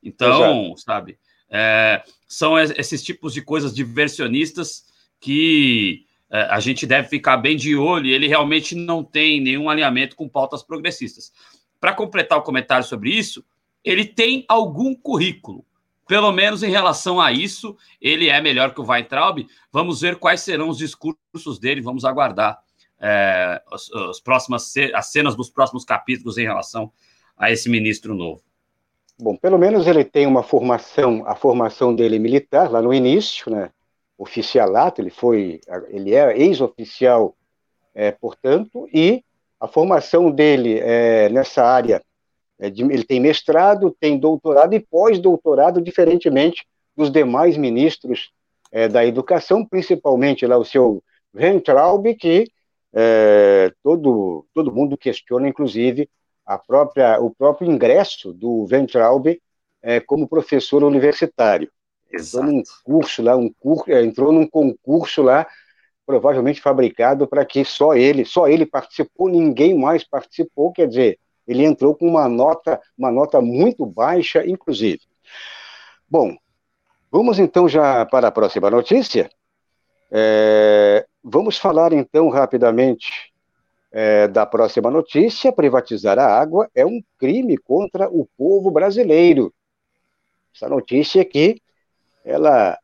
Então, 0.03 0.65
Exato. 0.65 0.81
sabe, 0.81 1.19
é, 1.49 2.03
são 2.27 2.57
esses 2.59 3.03
tipos 3.03 3.33
de 3.33 3.41
coisas 3.41 3.73
diversionistas 3.73 4.85
que 5.19 6.05
é, 6.29 6.41
a 6.43 6.59
gente 6.59 6.85
deve 6.85 7.07
ficar 7.07 7.37
bem 7.37 7.57
de 7.57 7.75
olho 7.75 8.05
e 8.05 8.13
ele 8.13 8.27
realmente 8.27 8.75
não 8.75 9.03
tem 9.03 9.41
nenhum 9.41 9.69
alinhamento 9.69 10.15
com 10.15 10.29
pautas 10.29 10.63
progressistas. 10.63 11.31
Para 11.79 11.93
completar 11.93 12.37
o 12.37 12.43
comentário 12.43 12.85
sobre 12.85 13.09
isso, 13.09 13.43
ele 13.83 14.05
tem 14.05 14.45
algum 14.47 14.93
currículo. 14.93 15.65
Pelo 16.07 16.31
menos 16.31 16.63
em 16.63 16.71
relação 16.71 17.21
a 17.21 17.31
isso, 17.31 17.77
ele 18.01 18.29
é 18.29 18.41
melhor 18.41 18.73
que 18.73 18.81
o 18.81 18.85
Weintraub. 18.85 19.45
Vamos 19.71 20.01
ver 20.01 20.17
quais 20.17 20.41
serão 20.41 20.69
os 20.69 20.77
discursos 20.77 21.59
dele, 21.59 21.81
vamos 21.81 22.03
aguardar 22.03 22.59
é, 22.99 23.61
as, 23.71 23.91
as, 23.91 24.19
próximas, 24.19 24.73
as 24.93 25.11
cenas 25.11 25.35
dos 25.35 25.49
próximos 25.49 25.85
capítulos 25.85 26.37
em 26.37 26.43
relação 26.43 26.91
a 27.37 27.51
esse 27.51 27.69
ministro 27.69 28.13
novo? 28.13 28.43
Bom, 29.21 29.35
pelo 29.35 29.57
menos 29.57 29.85
ele 29.85 30.05
tem 30.05 30.25
uma 30.25 30.41
formação, 30.41 31.23
a 31.27 31.35
formação 31.35 31.93
dele 31.93 32.17
militar 32.17 32.71
lá 32.71 32.81
no 32.81 32.93
início, 32.93 33.51
né? 33.51 33.69
Oficialato, 34.17 35.01
ele 35.01 35.09
foi, 35.09 35.59
ele 35.89 36.15
é 36.15 36.37
ex-oficial, 36.37 37.35
é, 37.93 38.11
portanto, 38.11 38.87
e 38.93 39.21
a 39.59 39.67
formação 39.67 40.31
dele 40.31 40.79
é, 40.79 41.27
nessa 41.29 41.63
área, 41.63 42.01
é 42.57 42.69
de, 42.69 42.81
ele 42.83 43.03
tem 43.03 43.19
mestrado, 43.19 43.95
tem 43.99 44.17
doutorado 44.17 44.73
e 44.73 44.79
pós-doutorado, 44.79 45.81
diferentemente 45.81 46.65
dos 46.95 47.11
demais 47.11 47.57
ministros 47.57 48.31
é, 48.71 48.87
da 48.87 49.05
educação, 49.05 49.65
principalmente 49.65 50.45
lá 50.45 50.57
o 50.57 50.65
seu 50.65 51.03
Ventraub, 51.33 52.05
que 52.15 52.45
é, 52.93 53.71
todo, 53.83 54.45
todo 54.53 54.73
mundo 54.73 54.97
questiona, 54.97 55.47
inclusive, 55.47 56.09
a 56.49 56.57
própria, 56.57 57.21
o 57.21 57.29
próprio 57.29 57.71
ingresso 57.71 58.33
do 58.33 58.65
Ventraub 58.65 59.39
é, 59.83 59.99
como 59.99 60.27
professor 60.27 60.83
universitário. 60.83 61.71
Exato. 62.11 62.43
Entrou 62.47 62.55
num 62.55 62.63
curso 62.83 63.21
lá, 63.21 63.35
um 63.35 63.53
curso, 63.59 63.91
é, 63.91 64.03
entrou 64.03 64.31
num 64.31 64.47
concurso 64.47 65.21
lá, 65.21 65.45
provavelmente 66.07 66.59
fabricado 66.59 67.27
para 67.27 67.45
que 67.45 67.63
só 67.63 67.93
ele, 67.93 68.25
só 68.25 68.47
ele 68.47 68.65
participou, 68.65 69.29
ninguém 69.29 69.77
mais 69.77 70.03
participou, 70.03 70.71
quer 70.73 70.87
dizer, 70.87 71.19
ele 71.47 71.63
entrou 71.63 71.93
com 71.93 72.07
uma 72.07 72.27
nota, 72.27 72.81
uma 72.97 73.11
nota 73.11 73.39
muito 73.39 73.85
baixa, 73.85 74.43
inclusive. 74.43 75.01
Bom, 76.09 76.35
vamos 77.11 77.37
então 77.37 77.69
já 77.69 78.07
para 78.07 78.29
a 78.29 78.31
próxima 78.31 78.71
notícia. 78.71 79.29
É, 80.11 81.05
vamos 81.23 81.59
falar 81.59 81.93
então 81.93 82.27
rapidamente 82.27 83.28
é, 83.91 84.27
da 84.27 84.45
próxima 84.45 84.89
notícia: 84.89 85.51
privatizar 85.51 86.19
a 86.19 86.25
água 86.25 86.69
é 86.75 86.85
um 86.85 87.01
crime 87.17 87.57
contra 87.57 88.09
o 88.09 88.27
povo 88.37 88.71
brasileiro. 88.71 89.53
Essa 90.55 90.67
notícia 90.67 91.21
aqui, 91.21 91.61
ela, 92.23 92.77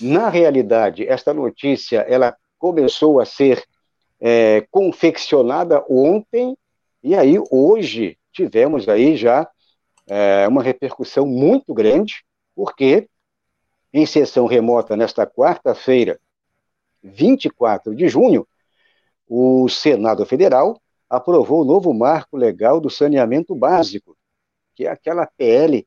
na 0.00 0.28
realidade, 0.28 1.06
esta 1.06 1.34
notícia, 1.34 2.00
ela 2.08 2.36
começou 2.58 3.20
a 3.20 3.24
ser 3.24 3.62
é, 4.20 4.66
confeccionada 4.70 5.84
ontem 5.88 6.56
e 7.02 7.14
aí 7.14 7.36
hoje 7.50 8.18
tivemos 8.32 8.88
aí 8.88 9.16
já 9.16 9.48
é, 10.06 10.48
uma 10.48 10.62
repercussão 10.62 11.26
muito 11.26 11.72
grande, 11.72 12.24
porque 12.54 13.08
em 13.92 14.04
sessão 14.04 14.46
remota 14.46 14.96
nesta 14.96 15.26
quarta-feira, 15.26 16.18
24 17.02 17.94
de 17.94 18.08
junho, 18.08 18.46
o 19.28 19.68
Senado 19.68 20.24
Federal 20.24 20.80
aprovou 21.08 21.62
o 21.62 21.64
novo 21.64 21.92
marco 21.92 22.36
legal 22.36 22.80
do 22.80 22.88
saneamento 22.88 23.52
básico, 23.54 24.16
que 24.74 24.86
é 24.86 24.90
aquela 24.90 25.26
PL 25.26 25.86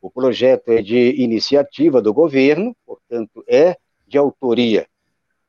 O 0.00 0.10
projeto 0.10 0.70
é 0.70 0.80
de 0.82 1.22
iniciativa 1.22 2.02
do 2.02 2.12
governo, 2.12 2.76
portanto, 2.84 3.44
é 3.46 3.76
de 4.06 4.18
autoria 4.18 4.86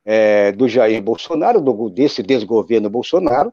é, 0.06 0.52
do 0.52 0.68
Jair 0.68 1.02
Bolsonaro, 1.02 1.60
do, 1.60 1.90
desse 1.90 2.22
desgoverno 2.22 2.88
Bolsonaro, 2.90 3.52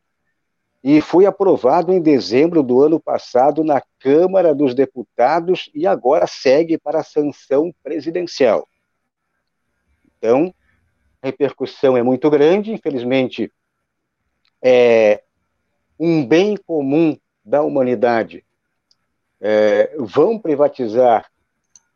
e 0.83 1.01
foi 1.01 1.27
aprovado 1.27 1.93
em 1.93 2.01
dezembro 2.01 2.63
do 2.63 2.83
ano 2.83 2.99
passado 2.99 3.63
na 3.63 3.83
Câmara 3.99 4.55
dos 4.55 4.75
Deputados 4.75 5.71
e 5.75 5.87
agora 5.87 6.27
segue 6.27 6.79
para 6.79 7.01
a 7.01 7.05
sanção 7.05 7.71
presidencial. 7.83 8.67
Então, 10.21 10.55
a 11.23 11.29
repercussão 11.29 11.97
é 11.97 12.03
muito 12.03 12.29
grande, 12.29 12.73
infelizmente, 12.73 13.51
é 14.63 15.23
um 15.99 16.27
bem 16.27 16.59
comum 16.59 17.17
da 17.43 17.63
humanidade. 17.63 18.45
É, 19.41 19.97
vão 19.99 20.39
privatizar 20.39 21.31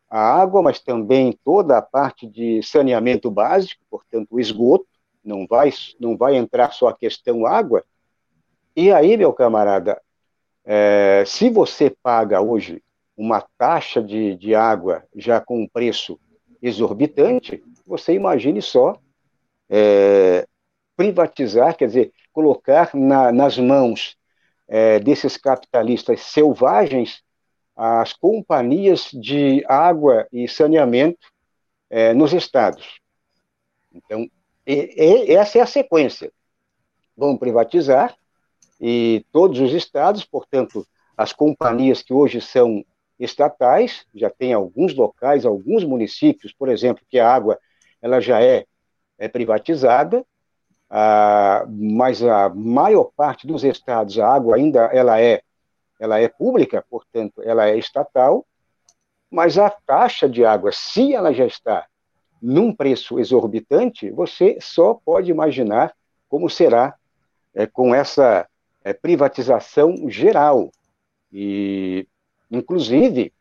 a 0.09 0.19
água, 0.19 0.63
mas 0.63 0.79
também 0.79 1.37
toda 1.45 1.77
a 1.77 1.83
parte 1.83 2.25
de 2.27 2.63
saneamento 2.63 3.29
básico, 3.29 3.83
portanto, 3.91 4.29
o 4.31 4.39
esgoto, 4.39 4.87
não 5.23 5.45
vai, 5.45 5.71
não 5.99 6.17
vai 6.17 6.35
entrar 6.35 6.71
só 6.71 6.87
a 6.87 6.97
questão 6.97 7.45
água. 7.45 7.83
E 8.75 8.91
aí, 8.91 9.15
meu 9.17 9.33
camarada, 9.33 10.01
é, 10.63 11.23
se 11.27 11.47
você 11.51 11.91
paga 11.91 12.41
hoje 12.41 12.81
uma 13.15 13.41
taxa 13.55 14.01
de, 14.01 14.35
de 14.35 14.55
água 14.55 15.03
já 15.15 15.39
com 15.39 15.61
um 15.61 15.67
preço 15.67 16.19
exorbitante, 16.61 17.63
você 17.85 18.13
imagine 18.13 18.61
só 18.61 18.99
é, 19.69 20.47
privatizar, 20.95 21.75
quer 21.75 21.87
dizer, 21.87 22.13
colocar 22.33 22.91
na, 22.93 23.31
nas 23.31 23.57
mãos 23.57 24.17
é, 24.67 24.99
desses 24.99 25.37
capitalistas 25.37 26.21
selvagens 26.21 27.23
as 27.75 28.13
companhias 28.13 29.09
de 29.11 29.63
água 29.67 30.27
e 30.31 30.47
saneamento 30.47 31.27
é, 31.89 32.13
nos 32.13 32.33
estados. 32.33 32.99
Então, 33.93 34.29
e, 34.65 35.27
e, 35.29 35.35
essa 35.35 35.59
é 35.59 35.61
a 35.61 35.67
sequência. 35.67 36.31
Vão 37.15 37.37
privatizar 37.37 38.15
e 38.79 39.25
todos 39.31 39.59
os 39.59 39.73
estados, 39.73 40.23
portanto, 40.23 40.85
as 41.17 41.31
companhias 41.31 42.01
que 42.01 42.13
hoje 42.13 42.41
são 42.41 42.83
estatais, 43.19 44.05
já 44.13 44.29
tem 44.29 44.53
alguns 44.53 44.93
locais, 44.93 45.45
alguns 45.45 45.83
municípios, 45.83 46.53
por 46.53 46.69
exemplo, 46.69 47.05
que 47.09 47.17
a 47.17 47.33
água 47.33 47.57
ela 48.05 48.21
já 48.21 48.39
é, 48.39 48.67
é 49.17 49.27
privatizada, 49.27 50.23
ah, 50.87 51.65
mas 51.67 52.21
a 52.21 52.49
maior 52.49 53.05
parte 53.17 53.47
dos 53.47 53.63
estados 53.63 54.19
a 54.19 54.27
água 54.27 54.55
ainda 54.55 54.81
ela 54.93 55.19
é 55.19 55.41
ela 55.99 56.19
é 56.19 56.27
pública, 56.27 56.85
portanto, 56.87 57.41
ela 57.41 57.67
é 57.67 57.77
estatal, 57.77 58.45
mas 59.31 59.57
a 59.57 59.71
taxa 59.71 60.29
de 60.29 60.45
água, 60.45 60.71
se 60.71 61.15
ela 61.15 61.33
já 61.33 61.47
está 61.47 61.87
num 62.39 62.75
preço 62.75 63.17
exorbitante, 63.17 64.11
você 64.11 64.57
só 64.61 64.93
pode 64.93 65.31
imaginar 65.31 65.95
como 66.29 66.47
será 66.47 66.93
é, 67.55 67.65
com 67.65 67.95
essa 67.95 68.47
é, 68.83 68.93
privatização 68.93 70.07
geral. 70.09 70.69
E, 71.31 72.07
inclusive, 72.51 73.33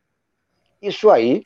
isso 0.80 1.10
aí, 1.10 1.42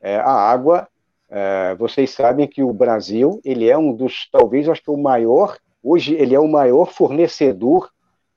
é, 0.00 0.16
a 0.16 0.32
água, 0.32 0.88
é, 1.34 1.74
vocês 1.76 2.10
sabem 2.10 2.46
que 2.46 2.62
o 2.62 2.74
Brasil, 2.74 3.40
ele 3.42 3.66
é 3.70 3.78
um 3.78 3.94
dos, 3.94 4.28
talvez, 4.30 4.68
acho 4.68 4.82
que 4.82 4.90
o 4.90 4.98
maior, 4.98 5.56
hoje 5.82 6.14
ele 6.14 6.34
é 6.34 6.38
o 6.38 6.46
maior 6.46 6.92
fornecedor 6.92 7.90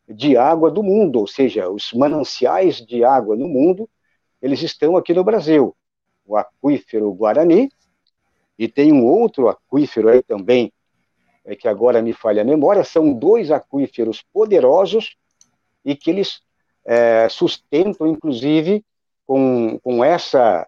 de 0.08 0.38
água 0.38 0.72
do 0.72 0.82
mundo, 0.82 1.20
ou 1.20 1.28
seja, 1.28 1.70
os 1.70 1.92
mananciais 1.92 2.78
de 2.78 3.04
água 3.04 3.36
no 3.36 3.50
mundo, 3.50 3.90
eles 4.42 4.62
estão 4.62 4.96
aqui 4.96 5.14
no 5.14 5.26
Brasil. 5.26 5.76
O 6.26 6.38
aquífero 6.38 7.12
Guarani, 7.12 7.70
e 8.58 8.66
tem 8.70 8.94
um 8.94 9.06
outro 9.06 9.50
aquífero 9.50 10.08
aí 10.08 10.24
também, 10.24 10.72
é 11.44 11.54
que 11.54 11.68
agora 11.68 12.02
me 12.02 12.14
falha 12.14 12.44
a 12.44 12.46
memória, 12.46 12.86
são 12.86 13.12
dois 13.12 13.52
aquíferos 13.52 14.24
poderosos 14.32 15.18
e 15.84 15.98
que 15.98 16.10
eles 16.10 16.40
é, 16.86 17.28
sustentam, 17.28 18.08
inclusive, 18.08 18.86
com, 19.28 19.78
com, 19.84 20.02
essa, 20.02 20.66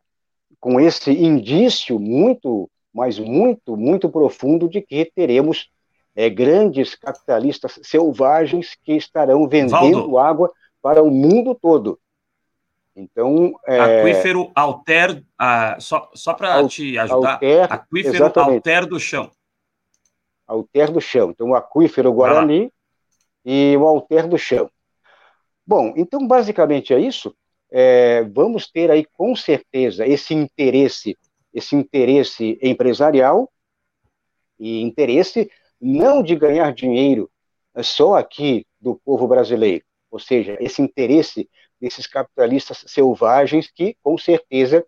com 0.59 0.79
esse 0.79 1.11
indício 1.11 1.99
muito, 1.99 2.69
mas 2.93 3.19
muito, 3.19 3.77
muito 3.77 4.09
profundo 4.09 4.67
de 4.67 4.81
que 4.81 5.11
teremos 5.15 5.69
é, 6.15 6.29
grandes 6.29 6.95
capitalistas 6.95 7.79
selvagens 7.83 8.75
que 8.83 8.93
estarão 8.93 9.47
vendendo 9.47 9.71
Valdo. 9.71 10.17
água 10.17 10.51
para 10.81 11.03
o 11.03 11.11
mundo 11.11 11.53
todo. 11.53 11.99
Então, 12.95 13.53
é... 13.67 14.01
aquífero 14.01 14.51
alter, 14.55 15.23
ah, 15.37 15.77
só, 15.79 16.09
só 16.15 16.33
para 16.33 16.67
te 16.67 16.97
ajudar, 16.97 17.33
alter, 17.33 17.71
aquífero 17.71 18.15
exatamente. 18.15 18.55
alter 18.55 18.85
do 18.87 18.99
chão. 18.99 19.31
Alter 20.47 20.91
do 20.91 20.99
chão. 20.99 21.29
Então, 21.29 21.49
o 21.49 21.55
aquífero 21.55 22.11
Guarani 22.11 22.71
e 23.45 23.77
o 23.77 23.85
alter 23.85 24.27
do 24.27 24.37
chão. 24.37 24.69
Bom, 25.65 25.93
então 25.97 26.25
basicamente 26.25 26.93
é 26.93 26.99
isso. 26.99 27.35
É, 27.69 28.23
vamos 28.23 28.69
ter 28.69 28.89
aí 28.89 29.05
com 29.05 29.35
certeza 29.35 30.07
esse 30.07 30.33
interesse, 30.33 31.17
esse 31.53 31.75
interesse 31.75 32.57
empresarial 32.61 33.51
e 34.59 34.81
interesse 34.81 35.49
não 35.79 36.23
de 36.23 36.35
ganhar 36.35 36.73
dinheiro 36.73 37.29
só 37.83 38.15
aqui 38.15 38.65
do 38.79 38.95
povo 38.95 39.27
brasileiro, 39.27 39.83
ou 40.09 40.19
seja, 40.19 40.57
esse 40.59 40.81
interesse 40.81 41.47
desses 41.79 42.07
capitalistas 42.07 42.83
selvagens 42.87 43.69
que, 43.69 43.95
com 44.01 44.17
certeza, 44.17 44.85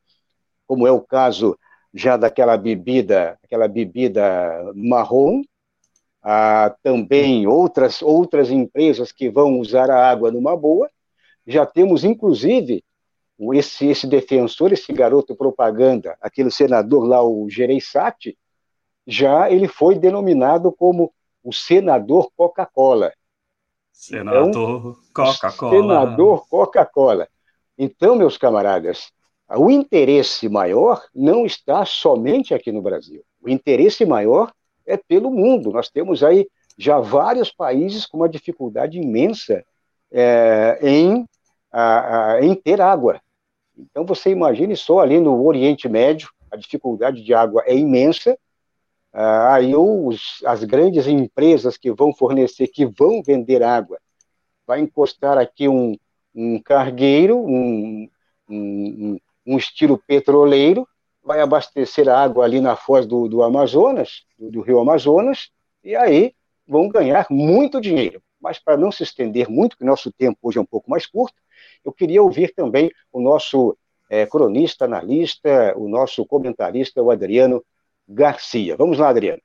como 0.66 0.88
é 0.88 0.92
o 0.92 1.02
caso 1.02 1.58
já 1.94 2.18
daquela 2.18 2.58
bebida, 2.58 3.38
aquela 3.44 3.68
bebida 3.68 4.72
marrom, 4.76 5.42
há 6.22 6.76
também 6.84 7.48
outras 7.48 8.02
outras 8.02 8.50
empresas 8.50 9.12
que 9.12 9.30
vão 9.30 9.60
usar 9.60 9.90
a 9.90 10.10
água 10.10 10.32
numa 10.32 10.56
boa. 10.56 10.90
Já 11.50 11.66
temos 11.66 12.04
inclusive 12.04 12.84
esse, 13.54 13.88
esse 13.88 14.06
defensor, 14.06 14.72
esse 14.72 14.94
garoto 14.94 15.36
propaganda, 15.36 16.16
aquele 16.22 16.52
senador 16.52 17.08
lá, 17.08 17.24
o 17.24 17.50
Gereissati, 17.50 18.38
já 19.08 19.50
ele 19.50 19.68
foi 19.68 19.98
denominado 19.98 20.72
como 20.72 21.12
o 21.44 21.52
senador 21.52 22.30
Coca-Cola. 22.38 23.12
Senador 23.92 24.48
então, 24.50 24.96
Coca-Cola. 25.12 25.72
Senador 25.72 26.48
Coca-Cola. 26.48 27.28
Então, 27.76 28.16
meus 28.16 28.38
camaradas, 28.38 29.12
o 29.50 29.72
interesse 29.72 30.48
maior 30.48 31.04
não 31.16 31.48
está 31.48 31.84
somente 31.84 32.54
aqui 32.54 32.72
no 32.72 32.84
Brasil. 32.84 33.24
O 33.42 33.50
interesse 33.50 34.06
maior 34.06 34.54
é 34.86 34.98
pelo 34.98 35.32
mundo. 35.32 35.72
Nós 35.72 35.90
temos 35.90 36.22
aí 36.24 36.48
já 36.78 37.00
vários 37.00 37.52
países 37.52 38.06
com 38.06 38.18
uma 38.18 38.30
dificuldade 38.30 39.00
imensa 39.00 39.66
é, 40.12 40.78
em, 40.84 41.26
a, 41.72 42.34
a, 42.34 42.42
em 42.42 42.56
ter 42.56 42.82
água. 42.82 43.22
Então, 43.78 44.06
você 44.06 44.30
imagine 44.30 44.76
só 44.76 45.00
ali 45.00 45.20
no 45.20 45.46
Oriente 45.46 45.88
Médio, 45.88 46.30
a 46.52 46.58
dificuldade 46.58 47.24
de 47.24 47.34
água 47.34 47.64
é 47.66 47.76
imensa. 47.76 48.38
Ah, 49.14 49.56
aí 49.56 49.76
os, 49.76 50.44
as 50.46 50.64
grandes 50.64 51.08
empresas 51.08 51.78
que 51.78 51.92
vão 51.92 52.14
fornecer, 52.14 52.68
que 52.68 52.86
vão 52.86 53.24
vender 53.24 53.64
água, 53.64 54.00
vai 54.68 54.80
encostar 54.80 55.38
aqui 55.38 55.68
um, 55.68 55.98
um 56.36 56.62
cargueiro, 56.62 57.38
um, 57.38 58.10
um, 58.50 59.18
um 59.46 59.58
estilo 59.58 59.98
petroleiro, 60.06 60.88
vai 61.24 61.42
abastecer 61.42 62.08
a 62.08 62.22
água 62.22 62.46
ali 62.46 62.62
na 62.62 62.76
foz 62.76 63.06
do, 63.06 63.28
do 63.28 63.44
Amazonas, 63.44 64.24
do, 64.38 64.52
do, 64.52 64.62
rio 64.62 64.80
Amazonas, 64.80 65.50
e 65.84 65.96
aí 65.96 66.34
vão 66.68 66.88
ganhar 66.88 67.26
muito 67.30 67.82
dinheiro. 67.82 68.22
Mas 68.40 68.58
para 68.58 68.78
não 68.78 68.92
se 68.92 69.04
estender 69.04 69.50
muito, 69.50 69.78
que 69.78 69.84
nosso 69.84 70.12
tempo 70.12 70.38
hoje 70.42 70.58
é 70.58 70.62
um 70.62 70.66
pouco 70.66 70.90
mais 70.90 71.06
curto, 71.06 71.36
eu 71.84 71.92
queria 71.92 72.22
ouvir 72.22 72.54
também 72.54 72.92
o 73.12 73.22
nosso 73.22 73.78
é, 74.10 74.26
cronista, 74.26 74.86
analista, 74.86 75.74
o 75.78 75.88
nosso 75.88 76.26
comentarista, 76.26 77.02
o 77.02 77.12
Adriano 77.12 77.64
Garcia. 78.08 78.76
Vamos 78.76 78.98
lá, 78.98 79.10
Adriano. 79.10 79.42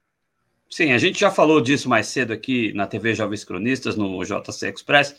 Sim, 0.71 0.93
a 0.93 0.99
gente 0.99 1.21
já 1.21 1.31
falou 1.31 1.61
disso 1.61 1.89
mais 1.89 2.07
cedo 2.07 2.33
aqui 2.33 2.73
na 2.73 2.87
TV 2.87 3.15
Jovens 3.15 3.45
Cronistas, 3.45 3.97
no 3.97 4.25
JC 4.25 4.71
Express. 4.71 5.15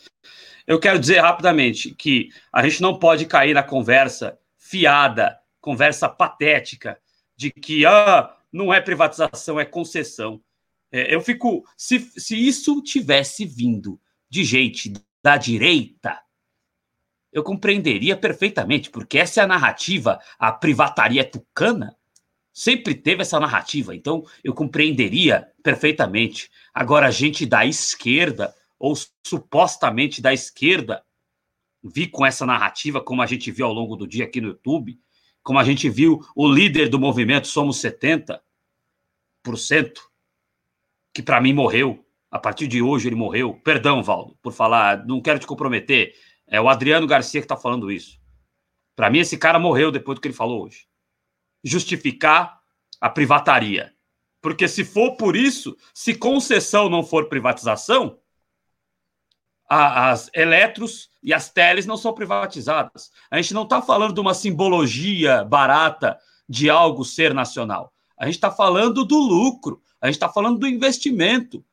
Eu 0.66 0.80
quero 0.80 0.98
dizer 0.98 1.20
rapidamente 1.20 1.94
que 1.94 2.30
a 2.52 2.62
gente 2.62 2.82
não 2.82 2.98
pode 2.98 3.24
cair 3.24 3.54
na 3.54 3.62
conversa 3.62 4.38
fiada, 4.58 5.38
conversa 5.60 6.08
patética, 6.08 6.98
de 7.36 7.50
que 7.50 7.86
ah, 7.86 8.36
não 8.52 8.74
é 8.74 8.80
privatização, 8.80 9.60
é 9.60 9.64
concessão. 9.64 10.40
É, 10.90 11.14
eu 11.14 11.20
fico. 11.20 11.64
Se, 11.76 12.00
se 12.00 12.36
isso 12.36 12.82
tivesse 12.82 13.44
vindo 13.44 14.00
de 14.28 14.44
gente 14.44 14.92
da 15.22 15.36
direita, 15.36 16.20
eu 17.32 17.42
compreenderia 17.42 18.16
perfeitamente, 18.16 18.90
porque 18.90 19.18
essa 19.18 19.40
é 19.40 19.44
a 19.44 19.46
narrativa, 19.46 20.18
a 20.38 20.52
privataria 20.52 21.24
tucana 21.24 21.96
sempre 22.52 22.94
teve 22.94 23.20
essa 23.20 23.38
narrativa, 23.38 23.94
então 23.94 24.24
eu 24.42 24.54
compreenderia 24.54 25.46
perfeitamente. 25.62 26.50
Agora, 26.72 27.08
a 27.08 27.10
gente 27.10 27.44
da 27.44 27.66
esquerda, 27.66 28.54
ou 28.78 28.94
supostamente 29.22 30.22
da 30.22 30.32
esquerda, 30.32 31.04
vi 31.84 32.06
com 32.06 32.24
essa 32.24 32.46
narrativa, 32.46 33.00
como 33.00 33.20
a 33.20 33.26
gente 33.26 33.50
viu 33.50 33.66
ao 33.66 33.74
longo 33.74 33.94
do 33.94 34.06
dia 34.06 34.24
aqui 34.24 34.40
no 34.40 34.48
YouTube, 34.48 34.98
como 35.42 35.58
a 35.58 35.64
gente 35.64 35.88
viu 35.90 36.20
o 36.34 36.48
líder 36.48 36.88
do 36.88 36.98
movimento 36.98 37.46
Somos 37.46 37.80
70%, 37.80 38.40
que 41.12 41.22
para 41.22 41.40
mim 41.40 41.52
morreu. 41.52 42.02
A 42.30 42.38
partir 42.38 42.66
de 42.66 42.82
hoje 42.82 43.08
ele 43.08 43.14
morreu. 43.14 43.54
Perdão, 43.62 44.02
Valdo, 44.02 44.36
por 44.42 44.52
falar, 44.52 45.06
não 45.06 45.20
quero 45.20 45.38
te 45.38 45.46
comprometer. 45.46 46.12
É 46.48 46.60
o 46.60 46.68
Adriano 46.68 47.06
Garcia 47.06 47.40
que 47.40 47.44
está 47.44 47.56
falando 47.56 47.90
isso. 47.90 48.20
Para 48.94 49.10
mim, 49.10 49.18
esse 49.18 49.36
cara 49.36 49.58
morreu 49.58 49.90
depois 49.90 50.16
do 50.16 50.20
que 50.20 50.28
ele 50.28 50.34
falou 50.34 50.64
hoje 50.64 50.86
justificar 51.66 52.60
a 53.00 53.10
privataria. 53.10 53.92
Porque 54.40 54.68
se 54.68 54.84
for 54.84 55.16
por 55.16 55.34
isso, 55.34 55.76
se 55.92 56.14
concessão 56.14 56.88
não 56.88 57.02
for 57.02 57.28
privatização, 57.28 58.18
a, 59.68 60.10
as 60.10 60.30
eletros 60.32 61.10
e 61.20 61.34
as 61.34 61.50
teles 61.50 61.84
não 61.84 61.96
são 61.96 62.14
privatizadas. 62.14 63.10
A 63.28 63.36
gente 63.36 63.52
não 63.52 63.64
está 63.64 63.82
falando 63.82 64.14
de 64.14 64.20
uma 64.20 64.32
simbologia 64.32 65.44
barata 65.44 66.16
de 66.48 66.70
algo 66.70 67.04
ser 67.04 67.34
nacional. 67.34 67.92
A 68.16 68.26
gente 68.26 68.36
está 68.36 68.52
falando 68.52 69.04
do 69.04 69.18
lucro, 69.18 69.82
a 70.00 70.06
gente 70.06 70.14
está 70.14 70.28
falando 70.28 70.60
do 70.60 70.68
investimento. 70.68 71.64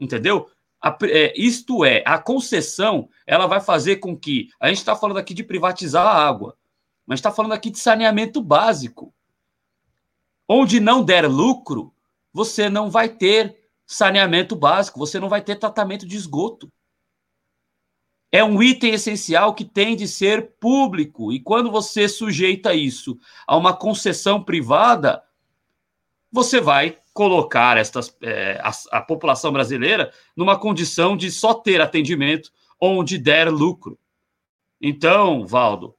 Entendeu? 0.00 0.48
A, 0.86 0.96
é, 1.02 1.34
isto 1.36 1.84
é, 1.84 2.04
a 2.06 2.16
concessão 2.16 3.08
ela 3.26 3.48
vai 3.48 3.60
fazer 3.60 3.96
com 3.96 4.16
que. 4.16 4.50
A 4.60 4.68
gente 4.68 4.78
está 4.78 4.94
falando 4.94 5.16
aqui 5.16 5.34
de 5.34 5.42
privatizar 5.42 6.06
a 6.06 6.14
água, 6.14 6.56
mas 7.04 7.18
está 7.18 7.32
falando 7.32 7.54
aqui 7.54 7.70
de 7.70 7.78
saneamento 7.80 8.40
básico. 8.40 9.12
Onde 10.48 10.78
não 10.78 11.04
der 11.04 11.28
lucro, 11.28 11.92
você 12.32 12.68
não 12.68 12.88
vai 12.88 13.08
ter 13.08 13.68
saneamento 13.84 14.54
básico, 14.54 15.00
você 15.00 15.18
não 15.18 15.28
vai 15.28 15.42
ter 15.42 15.56
tratamento 15.56 16.06
de 16.06 16.16
esgoto. 16.16 16.70
É 18.30 18.44
um 18.44 18.62
item 18.62 18.94
essencial 18.94 19.54
que 19.54 19.64
tem 19.64 19.96
de 19.96 20.06
ser 20.06 20.52
público. 20.60 21.32
E 21.32 21.40
quando 21.40 21.68
você 21.68 22.08
sujeita 22.08 22.74
isso 22.74 23.18
a 23.44 23.56
uma 23.56 23.74
concessão 23.74 24.40
privada, 24.40 25.20
você 26.30 26.60
vai 26.60 26.96
colocar 27.16 27.78
estas, 27.78 28.14
é, 28.22 28.60
a, 28.62 28.98
a 28.98 29.00
população 29.00 29.50
brasileira 29.50 30.12
numa 30.36 30.58
condição 30.58 31.16
de 31.16 31.30
só 31.30 31.54
ter 31.54 31.80
atendimento 31.80 32.52
onde 32.78 33.16
der 33.16 33.48
lucro. 33.48 33.98
Então, 34.78 35.46
Valdo, 35.46 35.96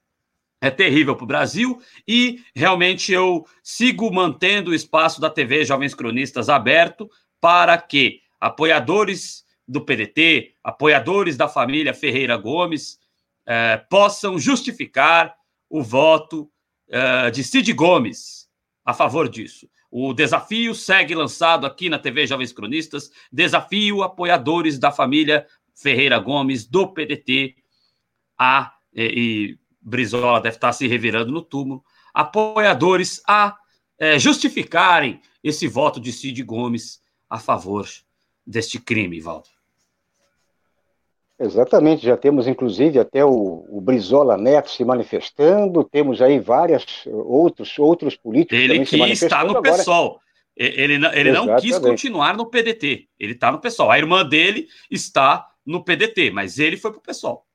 é 0.61 0.69
terrível 0.69 1.15
para 1.15 1.23
o 1.23 1.27
Brasil 1.27 1.81
e 2.07 2.39
realmente 2.55 3.11
eu 3.11 3.47
sigo 3.63 4.13
mantendo 4.13 4.69
o 4.69 4.75
espaço 4.75 5.19
da 5.19 5.29
TV 5.29 5.65
Jovens 5.65 5.95
Cronistas 5.95 6.49
aberto 6.49 7.09
para 7.41 7.75
que 7.79 8.21
apoiadores 8.39 9.43
do 9.67 9.83
PDT, 9.83 10.53
apoiadores 10.63 11.35
da 11.35 11.47
família 11.47 11.95
Ferreira 11.95 12.37
Gomes, 12.37 12.99
eh, 13.47 13.77
possam 13.89 14.37
justificar 14.37 15.35
o 15.67 15.81
voto 15.81 16.49
eh, 16.89 17.31
de 17.31 17.43
Cid 17.43 17.73
Gomes 17.73 18.47
a 18.85 18.93
favor 18.93 19.27
disso. 19.27 19.67
O 19.89 20.13
desafio 20.13 20.75
segue 20.75 21.15
lançado 21.15 21.65
aqui 21.65 21.89
na 21.89 21.97
TV 21.97 22.27
Jovens 22.27 22.51
Cronistas. 22.51 23.09
Desafio 23.31 24.03
apoiadores 24.03 24.77
da 24.77 24.91
família 24.91 25.45
Ferreira 25.73 26.19
Gomes 26.19 26.65
do 26.65 26.87
PDT 26.87 27.55
a 28.37 28.73
e, 28.93 29.57
Brizola 29.81 30.41
deve 30.41 30.55
estar 30.55 30.73
se 30.73 30.87
revirando 30.87 31.31
no 31.31 31.41
túmulo, 31.41 31.83
apoiadores 32.13 33.21
a 33.27 33.55
é, 33.97 34.19
justificarem 34.19 35.21
esse 35.43 35.67
voto 35.67 35.99
de 35.99 36.11
Cid 36.11 36.43
Gomes 36.43 37.01
a 37.29 37.39
favor 37.39 37.87
deste 38.45 38.79
crime, 38.79 39.19
Valdo. 39.21 39.56
Exatamente, 41.39 42.03
já 42.03 42.17
temos 42.17 42.47
inclusive 42.47 42.97
até 42.97 43.23
o, 43.23 43.63
o, 43.69 43.79
Brizola 43.79 44.35
Neto 44.35 44.71
se 44.71 44.83
manifestando, 44.83 45.83
temos 45.83 46.19
aí 46.19 46.39
vários 46.39 47.05
outros, 47.05 47.77
outros 47.77 48.15
políticos 48.15 48.57
ele 48.57 48.83
quis 48.83 49.21
estar 49.21 49.45
no 49.45 49.57
agora. 49.57 49.77
PSOL. 49.77 50.19
Ele, 50.55 50.95
ele 51.13 51.31
não 51.31 51.55
quis 51.57 51.77
continuar 51.77 52.35
no 52.35 52.47
PDT, 52.47 53.07
ele 53.19 53.33
está 53.33 53.51
no 53.51 53.61
PSOL. 53.61 53.91
A 53.91 53.99
irmã 53.99 54.25
dele 54.25 54.67
está 54.89 55.47
no 55.63 55.83
PDT, 55.83 56.31
mas 56.31 56.57
ele 56.57 56.75
foi 56.75 56.89
para 56.89 56.97
o 56.97 57.03
PSOL. 57.03 57.45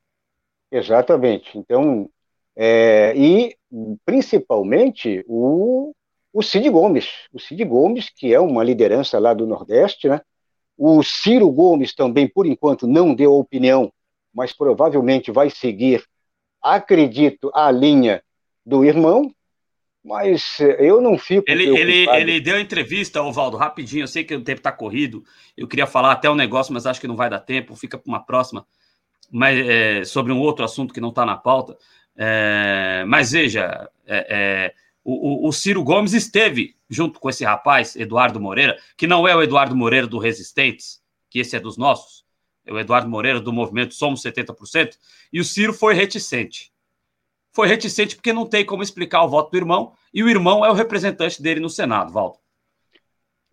Exatamente. 0.71 1.59
Então, 1.59 2.09
é, 2.55 3.13
e, 3.17 3.57
principalmente, 4.05 5.25
o, 5.27 5.93
o 6.33 6.43
Cid 6.43 6.69
Gomes. 6.71 7.09
O 7.33 7.41
Cid 7.41 7.65
Gomes, 7.65 8.09
que 8.09 8.33
é 8.33 8.39
uma 8.39 8.63
liderança 8.63 9.19
lá 9.19 9.35
do 9.35 9.47
Nordeste, 9.47 10.09
né? 10.09 10.21
O 10.77 11.03
Ciro 11.03 11.51
Gomes 11.51 11.95
também, 11.95 12.27
por 12.27 12.47
enquanto, 12.47 12.87
não 12.87 13.15
deu 13.15 13.35
opinião, 13.35 13.93
mas 14.35 14.53
provavelmente 14.53 15.31
vai 15.31 15.51
seguir, 15.51 16.05
acredito, 16.61 17.51
a 17.55 17.71
linha 17.71 18.23
do 18.65 18.85
irmão, 18.85 19.33
mas 20.05 20.59
eu 20.79 21.01
não 21.01 21.17
fico. 21.17 21.45
Ele, 21.47 21.69
ele, 21.79 22.11
ele 22.11 22.41
deu 22.41 22.59
entrevista, 22.59 23.23
Ovaldo, 23.23 23.57
rapidinho. 23.57 24.03
Eu 24.03 24.09
sei 24.09 24.25
que 24.25 24.35
o 24.35 24.43
tempo 24.43 24.59
está 24.59 24.73
corrido. 24.73 25.25
Eu 25.57 25.69
queria 25.69 25.87
falar 25.87 26.13
até 26.13 26.29
um 26.29 26.35
negócio, 26.35 26.75
mas 26.75 26.87
acho 26.87 27.01
que 27.01 27.07
não 27.07 27.15
vai 27.15 27.31
dar 27.31 27.39
tempo. 27.39 27.77
Fica 27.77 27.97
para 27.97 28.09
uma 28.09 28.25
próxima. 28.25 28.67
Mas 29.31 29.57
é, 29.59 30.05
sobre 30.05 30.33
um 30.33 30.41
outro 30.41 30.65
assunto 30.65 30.93
que 30.93 31.01
não 31.01 31.11
está 31.11 31.25
na 31.25 31.37
pauta. 31.37 31.77
É, 32.17 33.05
mas 33.07 33.31
veja, 33.31 33.89
é, 34.07 34.75
é, 35.05 35.11
o, 35.11 35.49
o, 35.49 35.53
Ciro 35.53 35.83
Gomes 35.83 36.13
esteve 36.13 36.77
junto 36.89 37.19
com 37.21 37.29
esse 37.29 37.45
rapaz, 37.45 37.97
Eduardo 37.97 38.41
Moreira, 38.41 38.79
que 38.97 39.07
não 39.07 39.27
é 39.27 39.35
o 39.35 39.43
Eduardo 39.43 39.75
Moreira 39.75 40.07
do 40.07 40.19
Resistentes, 40.19 41.01
que 41.31 41.39
esse 41.39 41.57
é 41.57 41.61
dos 41.61 41.77
nossos, 41.77 42.25
é 42.65 42.73
o 42.73 42.79
Eduardo 42.79 43.09
Moreira 43.09 43.41
do 43.41 43.53
movimento 43.53 43.95
Somos 43.95 44.23
70%, 44.23 44.97
e 45.33 45.41
o 45.41 45.45
Ciro 45.45 45.73
foi 45.73 45.95
reticente. 45.95 46.73
Foi 47.53 47.69
reticente 47.69 48.17
porque 48.17 48.33
não 48.33 48.47
tem 48.47 48.65
como 48.65 48.83
explicar 48.83 49.23
o 49.25 49.29
voto 49.29 49.51
do 49.51 49.57
irmão, 49.57 49.93
e 50.13 50.23
o 50.23 50.29
irmão 50.29 50.65
é 50.65 50.71
o 50.71 50.75
representante 50.75 51.43
dele 51.43 51.61
no 51.61 51.71
Senado, 51.71 52.13
Valdo. 52.13 52.39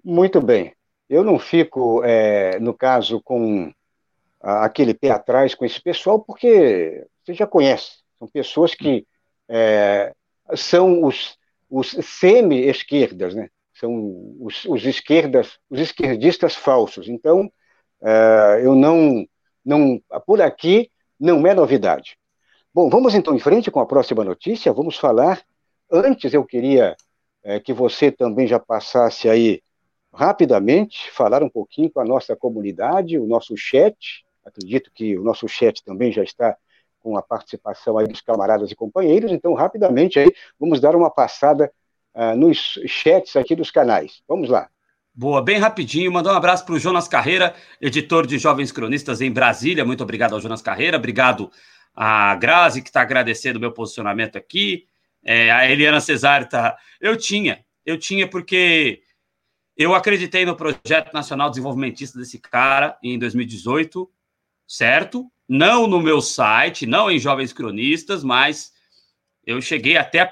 Muito 0.04 0.42
bem. 0.42 0.74
Eu 1.10 1.24
não 1.24 1.40
fico, 1.40 2.04
é, 2.04 2.60
no 2.60 2.74
caso, 2.74 3.22
com 3.22 3.74
aquele 4.42 4.94
pé 4.94 5.10
atrás 5.10 5.54
com 5.56 5.66
esse 5.66 5.82
pessoal, 5.82 6.20
porque 6.20 7.06
você 7.24 7.34
já 7.34 7.46
conhece 7.46 8.00
são 8.20 8.28
pessoas 8.28 8.76
que 8.76 9.08
é, 9.48 10.14
são 10.56 11.06
os, 11.06 11.38
os 11.70 11.92
semi-esquerdas, 12.02 13.36
né? 13.36 13.50
são 13.80 14.36
os, 14.40 14.66
os, 14.66 14.86
esquerdas, 14.86 15.58
os 15.70 15.80
esquerdistas 15.80 16.56
falsos. 16.56 17.08
Então, 17.08 17.52
é, 18.02 18.62
eu 18.64 18.76
não, 18.76 19.26
não, 19.64 20.02
por 20.26 20.42
aqui 20.42 20.92
não 21.20 21.46
é 21.48 21.54
novidade. 21.54 22.18
Bom, 22.74 22.90
vamos 22.90 23.16
então 23.16 23.36
em 23.36 23.40
frente 23.40 23.72
com 23.72 23.80
a 23.80 23.86
próxima 23.86 24.24
notícia. 24.24 24.74
Vamos 24.74 24.98
falar. 24.98 25.42
Antes, 25.92 26.34
eu 26.34 26.46
queria 26.46 26.96
é, 27.44 27.60
que 27.60 27.74
você 27.74 28.12
também 28.12 28.46
já 28.46 28.60
passasse 28.60 29.30
aí 29.30 29.62
rapidamente, 30.14 31.10
falar 31.12 31.42
um 31.42 31.50
pouquinho 31.50 31.90
com 31.90 32.00
a 32.00 32.06
nossa 32.06 32.36
comunidade, 32.36 33.18
o 33.18 33.28
nosso 33.28 33.56
chat. 33.56 34.26
Acredito 34.46 34.92
que 34.94 35.18
o 35.18 35.24
nosso 35.24 35.48
chat 35.48 35.84
também 35.84 36.12
já 36.12 36.24
está 36.24 36.58
com 37.10 37.18
a 37.18 37.24
participação 37.24 37.98
aí 37.98 38.08
dos 38.08 38.22
camaradas 38.22 38.72
e 38.72 38.76
companheiros. 38.76 39.32
Então, 39.32 39.54
rapidamente 39.56 40.20
aí, 40.20 40.32
vamos 40.60 40.80
dar 40.80 40.96
uma 40.96 41.10
passada 41.10 41.72
uh, 42.14 42.36
nos 42.36 42.80
chats 42.86 43.36
aqui 43.36 43.56
dos 43.56 43.72
canais. 43.72 44.22
Vamos 44.28 44.48
lá. 44.48 44.70
Boa, 45.14 45.42
bem 45.42 45.58
rapidinho. 45.58 46.12
Mandar 46.12 46.34
um 46.34 46.38
abraço 46.38 46.64
para 46.64 46.76
o 46.76 46.80
Jonas 46.80 47.08
Carreira, 47.08 47.56
editor 47.82 48.28
de 48.28 48.38
Jovens 48.38 48.72
Cronistas 48.72 49.22
em 49.22 49.32
Brasília. 49.32 49.84
Muito 49.84 50.04
obrigado 50.04 50.34
ao 50.34 50.40
Jonas 50.40 50.62
Carreira. 50.62 50.98
Obrigado 50.98 51.52
a 51.96 52.36
Grazi, 52.36 52.84
que 52.84 52.90
está 52.90 53.02
agradecendo 53.02 53.58
o 53.58 53.60
meu 53.60 53.72
posicionamento 53.72 54.38
aqui. 54.38 54.86
É, 55.26 55.50
a 55.50 55.70
Eliana 55.70 56.00
Cesar 56.00 56.44
está. 56.44 56.78
Eu 57.02 57.18
tinha, 57.18 57.66
eu 57.84 57.98
tinha 57.98 58.30
porque 58.30 59.02
eu 59.76 59.96
acreditei 59.96 60.46
no 60.46 60.56
projeto 60.56 61.12
nacional 61.12 61.50
desenvolvimentista 61.50 62.20
desse 62.20 62.38
cara 62.38 62.98
em 63.02 63.18
2018, 63.18 64.08
certo? 64.68 65.30
Não 65.50 65.88
no 65.88 66.00
meu 66.00 66.22
site, 66.22 66.86
não 66.86 67.10
em 67.10 67.18
Jovens 67.18 67.52
Cronistas, 67.52 68.24
mas 68.24 68.72
eu 69.44 69.60
cheguei 69.60 69.98
até. 69.98 70.32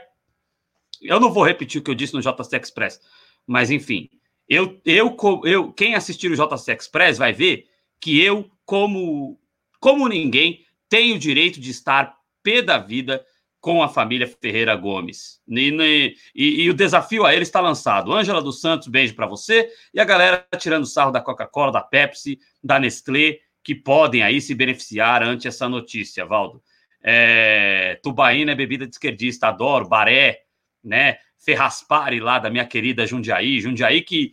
Eu 1.01 1.19
não 1.19 1.33
vou 1.33 1.43
repetir 1.43 1.81
o 1.81 1.83
que 1.83 1.89
eu 1.89 1.95
disse 1.95 2.13
no 2.13 2.21
JC 2.21 2.55
Express, 2.55 3.01
mas 3.47 3.71
enfim, 3.71 4.09
eu, 4.47 4.79
eu, 4.85 5.17
eu, 5.43 5.73
quem 5.73 5.95
assistir 5.95 6.31
o 6.31 6.35
JC 6.35 6.71
Express 6.71 7.17
vai 7.17 7.33
ver 7.33 7.65
que 7.99 8.21
eu, 8.21 8.49
como, 8.63 9.39
como 9.79 10.07
ninguém, 10.07 10.63
tenho 10.87 11.15
o 11.15 11.19
direito 11.19 11.59
de 11.59 11.71
estar 11.71 12.15
pé 12.43 12.61
da 12.61 12.77
vida 12.77 13.25
com 13.59 13.83
a 13.83 13.89
família 13.89 14.27
Ferreira 14.27 14.75
Gomes. 14.75 15.41
E, 15.49 16.15
e, 16.35 16.63
e, 16.63 16.69
o 16.69 16.73
desafio 16.73 17.25
a 17.25 17.33
ele 17.33 17.43
está 17.43 17.59
lançado. 17.59 18.13
Ângela 18.13 18.41
dos 18.41 18.61
Santos, 18.61 18.87
beijo 18.87 19.15
para 19.15 19.25
você. 19.25 19.69
E 19.93 19.99
a 19.99 20.05
galera 20.05 20.47
tirando 20.57 20.85
sarro 20.85 21.11
da 21.11 21.19
Coca-Cola, 21.19 21.71
da 21.71 21.81
Pepsi, 21.81 22.39
da 22.63 22.79
Nestlé, 22.79 23.39
que 23.67 23.75
podem 23.75 24.23
aí 24.23 24.39
se 24.39 24.55
beneficiar 24.55 25.21
ante 25.21 25.45
essa 25.45 25.67
notícia, 25.67 26.25
Valdo. 26.25 26.63
É, 27.03 27.99
tubaína 28.01 28.53
é 28.53 28.55
bebida 28.55 28.87
de 28.87 28.93
esquerdista, 28.93 29.49
adoro. 29.49 29.89
Baré, 29.89 30.45
né? 30.81 31.17
Ferraspari 31.37 32.21
lá 32.21 32.39
da 32.39 32.49
minha 32.49 32.65
querida 32.65 33.05
Jundiaí. 33.05 33.59
Jundiaí 33.59 34.01
que, 34.01 34.31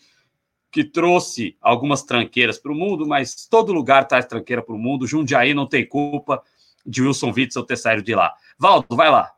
que 0.71 0.85
trouxe 0.85 1.57
algumas 1.61 2.05
tranqueiras 2.05 2.61
para 2.61 2.71
o 2.71 2.77
mundo, 2.77 3.09
mas 3.09 3.45
todo 3.49 3.73
lugar 3.73 4.07
traz 4.07 4.25
tranqueira 4.25 4.63
para 4.63 4.73
o 4.73 4.79
mundo. 4.79 5.05
Jundiaí 5.05 5.53
não 5.53 5.67
tem 5.67 5.85
culpa 5.85 6.41
de 6.87 7.03
Wilson 7.03 7.33
Witzel 7.37 7.65
ter 7.65 7.77
saído 7.77 8.05
de 8.05 8.15
lá. 8.15 8.33
Valdo, 8.57 8.95
vai 8.95 9.11
lá. 9.11 9.35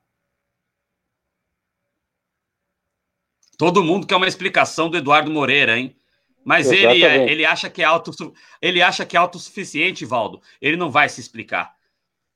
Todo 3.56 3.82
mundo 3.82 4.06
quer 4.06 4.16
uma 4.16 4.28
explicação 4.28 4.90
do 4.90 4.98
Eduardo 4.98 5.30
Moreira, 5.30 5.78
hein? 5.78 5.96
Mas 6.46 6.70
ele, 6.70 7.04
é, 7.04 7.28
ele 7.28 7.44
acha 7.44 7.68
que 7.68 7.82
é 7.82 7.84
auto, 7.84 8.12
ele 8.62 8.80
acha 8.80 9.04
que 9.04 9.16
é 9.16 9.18
autossuficiente, 9.18 10.04
Valdo. 10.04 10.40
Ele 10.62 10.76
não 10.76 10.88
vai 10.88 11.08
se 11.08 11.20
explicar. 11.20 11.74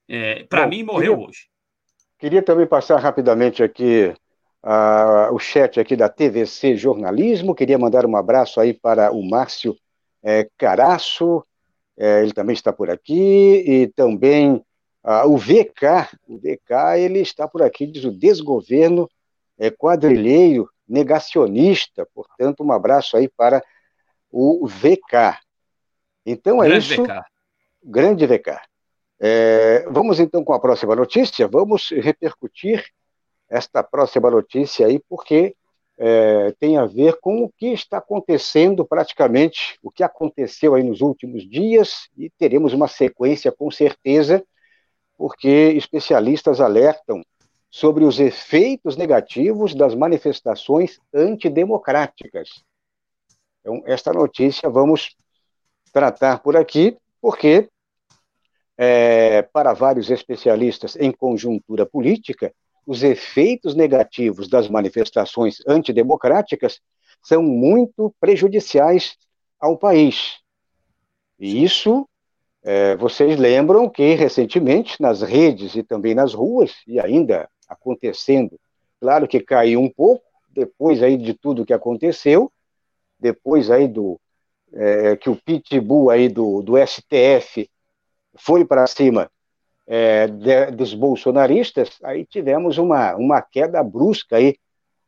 É, 0.09 0.43
Para 0.43 0.67
mim, 0.67 0.83
morreu 0.83 1.13
queria, 1.13 1.29
hoje. 1.29 1.47
Queria 2.19 2.43
também 2.43 2.67
passar 2.67 2.99
rapidamente 2.99 3.63
aqui 3.63 4.13
uh, 4.65 5.33
o 5.33 5.39
chat 5.39 5.79
aqui 5.79 5.95
da 5.95 6.09
TVC 6.09 6.77
Jornalismo. 6.77 7.55
Queria 7.55 7.79
mandar 7.79 8.05
um 8.05 8.17
abraço 8.17 8.61
aí 8.61 8.75
para 8.75 9.13
o 9.13 9.23
Márcio 9.23 9.77
é, 10.25 10.49
Caraço. 10.59 11.47
É, 11.97 12.21
ele 12.25 12.33
também 12.33 12.55
está 12.55 12.73
por 12.73 12.91
aqui. 12.91 13.63
E 13.65 13.87
também 13.95 14.61
ah, 15.05 15.25
o 15.25 15.37
VK, 15.39 16.19
o 16.27 16.37
VK, 16.37 16.99
ele 16.99 17.21
está 17.21 17.47
por 17.47 17.63
aqui, 17.63 17.87
diz 17.87 18.05
o 18.05 18.11
desgoverno 18.11 19.09
é, 19.57 19.71
quadrilheiro, 19.71 20.69
negacionista, 20.89 22.07
portanto, 22.13 22.65
um 22.65 22.73
abraço 22.73 23.17
aí 23.17 23.29
para 23.29 23.63
o 24.31 24.67
VK. 24.67 25.39
Então 26.25 26.63
é 26.63 26.69
grande 26.69 26.93
isso. 26.93 27.03
VK. 27.03 27.23
Grande 27.83 28.27
VK. 28.27 28.61
É, 29.19 29.87
vamos 29.91 30.19
então 30.19 30.43
com 30.43 30.53
a 30.53 30.61
próxima 30.61 30.97
notícia, 30.97 31.47
vamos 31.47 31.91
repercutir 31.91 32.85
esta 33.49 33.83
próxima 33.83 34.31
notícia 34.31 34.87
aí, 34.87 34.99
porque 35.09 35.55
é, 35.99 36.55
tem 36.59 36.79
a 36.79 36.87
ver 36.87 37.19
com 37.21 37.45
o 37.45 37.51
que 37.51 37.67
está 37.67 37.99
acontecendo 37.99 38.85
praticamente, 38.87 39.79
o 39.83 39.91
que 39.91 40.03
aconteceu 40.03 40.75
aí 40.75 40.83
nos 40.83 41.03
últimos 41.03 41.47
dias, 41.49 42.09
e 42.17 42.31
teremos 42.31 42.73
uma 42.73 42.89
sequência 42.89 43.53
com 43.53 43.71
certeza 43.71 44.43
porque 45.21 45.75
especialistas 45.77 46.63
alertam 46.63 47.23
sobre 47.71 48.05
os 48.05 48.19
efeitos 48.19 48.97
negativos 48.97 49.75
das 49.75 49.95
manifestações 49.95 50.99
antidemocráticas. 51.13 52.49
Então, 53.61 53.83
esta 53.87 54.13
notícia 54.13 54.69
vamos 54.69 55.17
tratar 55.93 56.43
por 56.43 56.57
aqui, 56.57 56.97
porque, 57.21 57.69
é, 58.77 59.43
para 59.43 59.73
vários 59.73 60.11
especialistas 60.11 60.97
em 60.97 61.13
conjuntura 61.13 61.85
política, 61.85 62.53
os 62.87 63.03
efeitos 63.03 63.75
negativos 63.75 64.49
das 64.49 64.69
manifestações 64.69 65.59
antidemocráticas 65.67 66.81
são 67.23 67.43
muito 67.43 68.15
prejudiciais 68.19 69.17
ao 69.61 69.77
país. 69.77 70.39
E 71.39 71.63
isso 71.63 72.09
é, 72.63 72.97
vocês 72.97 73.39
lembram 73.39 73.89
que 73.89 74.15
recentemente 74.15 75.01
nas 75.01 75.23
redes 75.23 75.75
e 75.75 75.83
também 75.83 76.15
nas 76.15 76.35
ruas, 76.35 76.73
e 76.87 76.99
ainda 76.99 77.49
acontecendo, 77.69 78.59
claro 79.01 79.29
que 79.29 79.41
caiu 79.41 79.81
um 79.81 79.91
pouco, 79.91 80.25
depois 80.49 81.03
aí 81.03 81.17
de 81.17 81.35
tudo 81.35 81.65
que 81.65 81.73
aconteceu, 81.73 82.51
depois 83.21 83.71
aí 83.71 83.87
do 83.87 84.21
é, 84.73 85.17
que 85.17 85.29
o 85.29 85.37
pitbull 85.37 86.11
aí 86.11 86.29
do, 86.29 86.63
do 86.63 86.75
STF 86.77 87.69
foi 88.37 88.65
para 88.65 88.87
cima 88.87 89.31
é, 89.87 90.29
de, 90.29 90.71
dos 90.71 90.95
bolsonaristas, 90.95 91.91
aí 92.03 92.25
tivemos 92.25 92.79
uma, 92.79 93.17
uma 93.17 93.43
queda 93.43 93.83
brusca 93.83 94.37
aí 94.37 94.57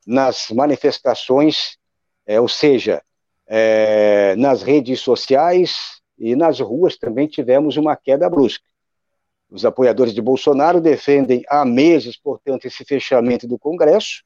nas 0.04 0.50
manifestações, 0.50 1.78
é, 2.26 2.40
ou 2.40 2.48
seja, 2.48 3.00
é, 3.46 4.34
nas 4.36 4.62
redes 4.62 5.00
sociais, 5.00 6.00
e 6.18 6.36
nas 6.36 6.60
ruas 6.60 6.96
também 6.96 7.26
tivemos 7.26 7.76
uma 7.76 7.96
queda 7.96 8.28
brusca. 8.28 8.64
Os 9.50 9.64
apoiadores 9.64 10.14
de 10.14 10.22
Bolsonaro 10.22 10.80
defendem 10.80 11.44
há 11.48 11.64
meses, 11.64 12.16
portanto, 12.16 12.64
esse 12.64 12.84
fechamento 12.84 13.46
do 13.46 13.58
Congresso 13.58 14.22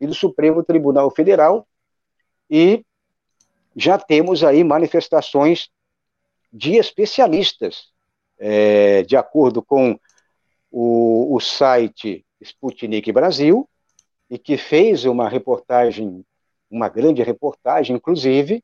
e 0.00 0.06
do 0.06 0.14
Supremo 0.14 0.62
Tribunal 0.62 1.10
Federal, 1.10 1.66
e 2.50 2.84
já 3.76 3.98
temos 3.98 4.44
aí 4.44 4.62
manifestações 4.62 5.68
de 6.52 6.76
especialistas, 6.76 7.88
é, 8.38 9.02
de 9.02 9.16
acordo 9.16 9.62
com 9.62 9.98
o, 10.70 11.34
o 11.34 11.40
site 11.40 12.24
Sputnik 12.40 13.10
Brasil, 13.10 13.68
e 14.30 14.38
que 14.38 14.56
fez 14.56 15.04
uma 15.04 15.28
reportagem, 15.28 16.24
uma 16.70 16.88
grande 16.88 17.22
reportagem, 17.22 17.96
inclusive, 17.96 18.62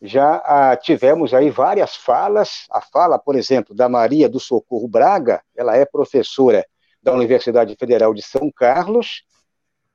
já 0.00 0.42
ah, 0.44 0.76
tivemos 0.76 1.32
aí 1.32 1.48
várias 1.48 1.94
falas. 1.94 2.66
A 2.70 2.80
fala, 2.80 3.18
por 3.18 3.36
exemplo, 3.36 3.74
da 3.74 3.88
Maria 3.88 4.28
do 4.28 4.40
Socorro 4.40 4.88
Braga, 4.88 5.42
ela 5.56 5.76
é 5.76 5.84
professora 5.84 6.66
da 7.00 7.12
Universidade 7.12 7.76
Federal 7.78 8.12
de 8.12 8.22
São 8.22 8.50
Carlos, 8.50 9.24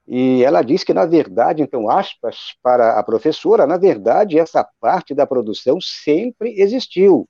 e 0.07 0.41
ela 0.43 0.61
diz 0.61 0.85
que, 0.85 0.93
na 0.93 1.05
verdade, 1.05 1.61
então, 1.61 1.89
aspas 1.89 2.55
para 2.63 2.97
a 2.97 3.03
professora, 3.03 3.67
na 3.67 3.77
verdade, 3.77 4.39
essa 4.39 4.65
parte 4.79 5.13
da 5.13 5.27
produção 5.27 5.81
sempre 5.81 6.59
existiu. 6.61 7.27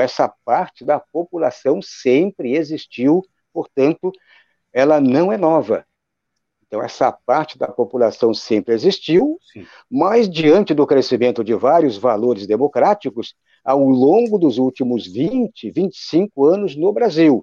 Essa 0.00 0.32
parte 0.44 0.84
da 0.84 0.98
população 0.98 1.80
sempre 1.82 2.56
existiu, 2.56 3.22
portanto, 3.52 4.10
ela 4.72 5.00
não 5.00 5.30
é 5.30 5.36
nova. 5.36 5.84
Então, 6.66 6.82
essa 6.82 7.12
parte 7.12 7.58
da 7.58 7.68
população 7.68 8.34
sempre 8.34 8.74
existiu, 8.74 9.38
Sim. 9.52 9.66
mas 9.90 10.28
diante 10.28 10.74
do 10.74 10.86
crescimento 10.86 11.44
de 11.44 11.54
vários 11.54 11.96
valores 11.96 12.46
democráticos, 12.46 13.34
ao 13.64 13.84
longo 13.84 14.38
dos 14.38 14.58
últimos 14.58 15.06
20, 15.06 15.70
25 15.70 16.44
anos 16.44 16.74
no 16.74 16.92
Brasil, 16.92 17.42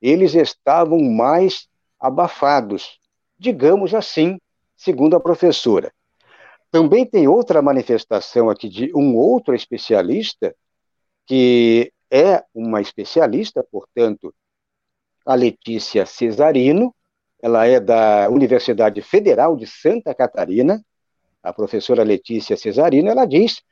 eles 0.00 0.34
estavam 0.34 1.00
mais 1.00 1.68
abafados, 1.98 2.98
digamos 3.38 3.94
assim, 3.94 4.38
segundo 4.76 5.16
a 5.16 5.20
professora. 5.20 5.92
Também 6.70 7.06
tem 7.06 7.28
outra 7.28 7.62
manifestação 7.62 8.50
aqui 8.50 8.68
de 8.68 8.92
um 8.94 9.16
outro 9.16 9.54
especialista, 9.54 10.54
que 11.26 11.92
é 12.10 12.44
uma 12.54 12.80
especialista, 12.80 13.64
portanto, 13.70 14.34
a 15.24 15.34
Letícia 15.34 16.06
Cesarino, 16.06 16.94
ela 17.42 17.66
é 17.66 17.80
da 17.80 18.28
Universidade 18.30 19.02
Federal 19.02 19.56
de 19.56 19.66
Santa 19.66 20.14
Catarina, 20.14 20.82
a 21.42 21.52
professora 21.52 22.02
Letícia 22.02 22.56
Cesarino, 22.56 23.08
ela 23.08 23.24
diz, 23.24 23.62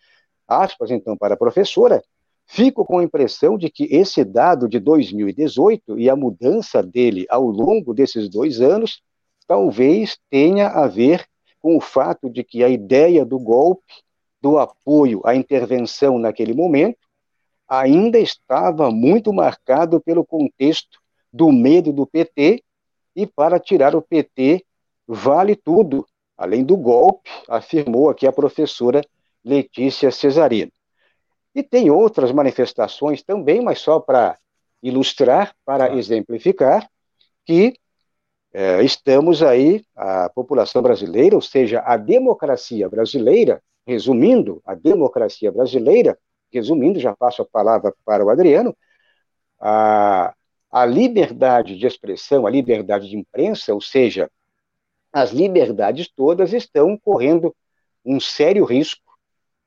aspas 0.47 0.91
então 0.91 1.17
para 1.17 1.35
a 1.35 1.37
professora, 1.37 2.03
fico 2.47 2.85
com 2.85 2.99
a 2.99 3.05
impressão 3.05 3.57
de 3.57 3.71
que 3.71 3.85
esse 3.85 4.25
dado 4.25 4.69
de 4.69 4.79
2018 4.79 5.99
e 5.99 6.11
a 6.11 6.17
mudança 6.17 6.83
dele 6.83 7.27
ao 7.29 7.45
longo 7.47 7.95
desses 7.95 8.29
dois 8.29 8.61
anos 8.61 9.03
talvez 9.47 10.19
tenha 10.31 10.69
a 10.69 10.87
ver 10.87 11.27
com 11.61 11.77
o 11.77 11.81
fato 11.81 12.29
de 12.29 12.45
que 12.45 12.63
a 12.63 12.69
ideia 12.69 13.25
do 13.25 13.39
golpe, 13.39 13.93
do 14.41 14.59
apoio 14.59 15.23
à 15.25 15.35
intervenção 15.35 16.19
naquele 16.19 16.53
momento, 16.53 16.99
ainda 17.67 18.19
estava 18.19 18.91
muito 18.91 19.33
marcado 19.33 20.01
pelo 20.01 20.25
contexto 20.25 21.01
do 21.33 21.51
medo 21.51 21.93
do 21.93 22.07
PT, 22.07 22.63
e 23.17 23.27
para 23.27 23.59
tirar 23.59 23.95
o 23.95 24.03
PT 24.03 24.65
vale 25.07 25.55
tudo, 25.55 26.07
além 26.37 26.65
do 26.65 26.77
golpe, 26.77 27.31
afirmou 27.49 28.11
aqui 28.11 28.27
a 28.27 28.33
professora 28.33 29.03
Letícia 29.45 30.11
Cesarino. 30.11 30.73
E 31.55 31.63
tem 31.63 31.91
outras 31.91 32.33
manifestações 32.33 33.23
também, 33.23 33.61
mas 33.61 33.79
só 33.79 34.01
para 34.01 34.37
ilustrar, 34.83 35.55
para 35.65 35.95
exemplificar, 35.95 36.89
que 37.47 37.75
é, 38.55 38.81
estamos 38.85 39.43
aí, 39.43 39.85
a 39.97 40.29
população 40.29 40.81
brasileira, 40.81 41.35
ou 41.35 41.43
seja, 41.43 41.81
a 41.85 41.97
democracia 41.97 42.89
brasileira, 42.89 43.61
resumindo, 43.85 44.63
a 44.65 44.77
democracia 44.77 45.51
brasileira, 45.51 46.17
resumindo, 46.53 47.01
já 47.01 47.17
passo 47.17 47.43
a 47.43 47.45
palavra 47.45 47.93
para 48.05 48.25
o 48.25 48.31
Adriano, 48.31 48.75
a, 49.61 50.33
a 50.71 50.87
liberdade 50.87 51.77
de 51.77 51.85
expressão, 51.85 52.47
a 52.47 52.51
liberdade 52.51 53.09
de 53.09 53.17
imprensa, 53.17 53.75
ou 53.75 53.81
seja, 53.81 54.31
as 55.13 55.31
liberdades 55.33 56.09
todas 56.09 56.53
estão 56.53 56.97
correndo 56.97 57.53
um 58.05 58.21
sério 58.21 58.65
risco 58.65 59.03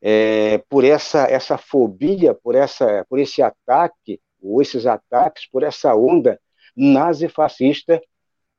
é, 0.01 0.59
por 0.69 0.85
essa, 0.85 1.25
essa 1.25 1.57
fobia, 1.57 2.33
por, 2.33 2.55
essa, 2.55 3.05
por 3.09 3.19
esse 3.19 3.41
ataque, 3.41 4.21
ou 4.41 4.61
esses 4.61 4.85
ataques, 4.85 5.45
por 5.45 5.61
essa 5.61 5.93
onda 5.93 6.39
nazifascista 6.73 8.01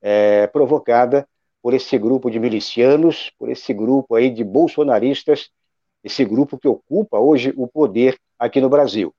é, 0.00 0.46
provocada 0.46 1.28
por 1.62 1.74
esse 1.74 1.98
grupo 1.98 2.30
de 2.30 2.38
milicianos, 2.38 3.30
por 3.38 3.50
esse 3.50 3.74
grupo 3.74 4.14
aí 4.14 4.30
de 4.30 4.44
bolsonaristas 4.44 5.50
esse 6.02 6.24
grupo 6.24 6.58
que 6.58 6.68
ocupa 6.68 7.18
hoje 7.18 7.52
o 7.56 7.66
poder 7.66 8.18
aqui 8.38 8.60
no 8.60 8.68
Brasil. 8.68 9.14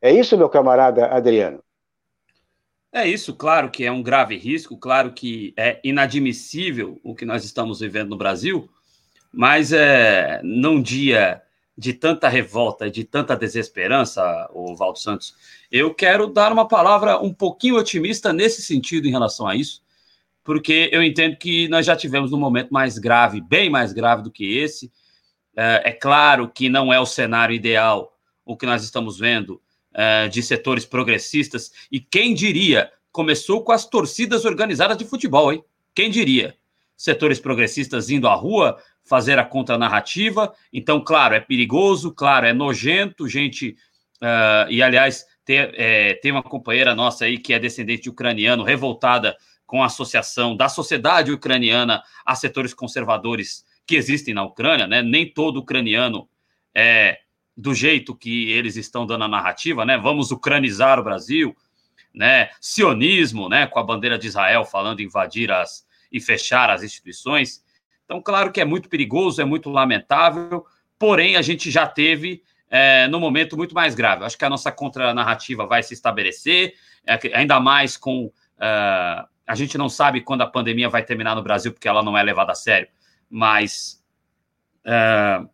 É 0.00 0.12
isso, 0.12 0.36
meu 0.36 0.48
camarada 0.48 1.06
Adriano? 1.06 1.62
É 2.92 3.06
isso, 3.06 3.34
claro 3.34 3.70
que 3.70 3.84
é 3.84 3.92
um 3.92 4.02
grave 4.02 4.36
risco, 4.36 4.76
claro 4.76 5.12
que 5.12 5.52
é 5.56 5.80
inadmissível 5.84 6.98
o 7.02 7.14
que 7.14 7.24
nós 7.24 7.44
estamos 7.44 7.80
vivendo 7.80 8.10
no 8.10 8.16
Brasil, 8.16 8.68
mas 9.32 9.72
é, 9.72 10.40
num 10.42 10.80
dia 10.80 11.42
de 11.76 11.92
tanta 11.92 12.26
revolta, 12.28 12.90
de 12.90 13.04
tanta 13.04 13.36
desesperança, 13.36 14.48
o 14.54 14.74
Valdo 14.74 14.98
Santos, 14.98 15.34
eu 15.70 15.92
quero 15.92 16.26
dar 16.26 16.52
uma 16.52 16.66
palavra 16.66 17.20
um 17.20 17.34
pouquinho 17.34 17.76
otimista 17.76 18.32
nesse 18.32 18.62
sentido 18.62 19.06
em 19.06 19.10
relação 19.10 19.46
a 19.46 19.54
isso, 19.54 19.82
porque 20.46 20.88
eu 20.92 21.02
entendo 21.02 21.36
que 21.36 21.66
nós 21.68 21.84
já 21.84 21.96
tivemos 21.96 22.32
um 22.32 22.38
momento 22.38 22.70
mais 22.70 22.96
grave, 22.96 23.40
bem 23.40 23.68
mais 23.68 23.92
grave 23.92 24.22
do 24.22 24.30
que 24.30 24.56
esse, 24.56 24.90
é, 25.56 25.82
é 25.86 25.92
claro 25.92 26.48
que 26.48 26.68
não 26.68 26.92
é 26.92 27.00
o 27.00 27.04
cenário 27.04 27.54
ideal 27.54 28.16
o 28.44 28.56
que 28.56 28.64
nós 28.64 28.84
estamos 28.84 29.18
vendo 29.18 29.60
é, 29.92 30.28
de 30.28 30.40
setores 30.40 30.84
progressistas, 30.84 31.72
e 31.90 31.98
quem 31.98 32.32
diria, 32.32 32.92
começou 33.10 33.64
com 33.64 33.72
as 33.72 33.84
torcidas 33.84 34.44
organizadas 34.44 34.96
de 34.96 35.04
futebol, 35.04 35.52
hein? 35.52 35.64
Quem 35.92 36.10
diria? 36.10 36.54
Setores 36.96 37.40
progressistas 37.40 38.08
indo 38.08 38.28
à 38.28 38.34
rua 38.34 38.78
fazer 39.02 39.38
a 39.38 39.44
contranarrativa, 39.44 40.52
então, 40.72 41.00
claro, 41.00 41.34
é 41.34 41.40
perigoso, 41.40 42.12
claro, 42.12 42.46
é 42.46 42.52
nojento, 42.52 43.28
gente. 43.28 43.76
Uh, 44.16 44.70
e, 44.70 44.82
aliás, 44.82 45.24
tem, 45.44 45.58
é, 45.58 46.14
tem 46.14 46.30
uma 46.30 46.42
companheira 46.42 46.94
nossa 46.94 47.24
aí 47.24 47.38
que 47.38 47.52
é 47.52 47.58
descendente 47.58 48.02
de 48.02 48.10
ucraniano, 48.10 48.62
revoltada 48.62 49.36
com 49.66 49.82
a 49.82 49.86
associação 49.86 50.56
da 50.56 50.68
sociedade 50.68 51.32
ucraniana 51.32 52.02
a 52.24 52.34
setores 52.34 52.72
conservadores 52.72 53.64
que 53.86 53.96
existem 53.96 54.32
na 54.32 54.44
Ucrânia, 54.44 54.86
né? 54.86 55.02
Nem 55.02 55.28
todo 55.28 55.58
ucraniano 55.58 56.28
é 56.74 57.18
do 57.56 57.74
jeito 57.74 58.14
que 58.14 58.50
eles 58.50 58.76
estão 58.76 59.06
dando 59.06 59.24
a 59.24 59.28
narrativa, 59.28 59.84
né? 59.84 59.96
Vamos 59.96 60.30
ucranizar 60.30 60.98
o 60.98 61.04
Brasil, 61.04 61.56
né? 62.14 62.50
Sionismo, 62.60 63.48
né? 63.48 63.66
Com 63.66 63.78
a 63.78 63.84
bandeira 63.84 64.18
de 64.18 64.26
Israel 64.26 64.64
falando 64.64 65.02
invadir 65.02 65.50
as 65.50 65.86
e 66.12 66.20
fechar 66.20 66.70
as 66.70 66.82
instituições. 66.82 67.64
Então, 68.04 68.22
claro 68.22 68.52
que 68.52 68.60
é 68.60 68.64
muito 68.64 68.88
perigoso, 68.88 69.42
é 69.42 69.44
muito 69.44 69.68
lamentável, 69.68 70.64
porém 70.98 71.36
a 71.36 71.42
gente 71.42 71.70
já 71.70 71.86
teve 71.86 72.42
é, 72.70 73.08
no 73.08 73.18
momento 73.18 73.56
muito 73.56 73.74
mais 73.74 73.94
grave. 73.94 74.24
Acho 74.24 74.38
que 74.38 74.44
a 74.44 74.50
nossa 74.50 74.70
contranarrativa 74.70 75.66
vai 75.66 75.82
se 75.82 75.94
estabelecer, 75.94 76.74
é, 77.06 77.18
ainda 77.34 77.60
mais 77.60 77.96
com. 77.96 78.26
Uh, 78.56 79.35
a 79.46 79.54
gente 79.54 79.78
não 79.78 79.88
sabe 79.88 80.20
quando 80.20 80.42
a 80.42 80.46
pandemia 80.46 80.88
vai 80.88 81.04
terminar 81.04 81.34
no 81.34 81.42
Brasil, 81.42 81.72
porque 81.72 81.88
ela 81.88 82.02
não 82.02 82.16
é 82.16 82.22
levada 82.22 82.52
a 82.52 82.54
sério 82.54 82.88
mas 83.30 84.02
uh, 84.84 85.48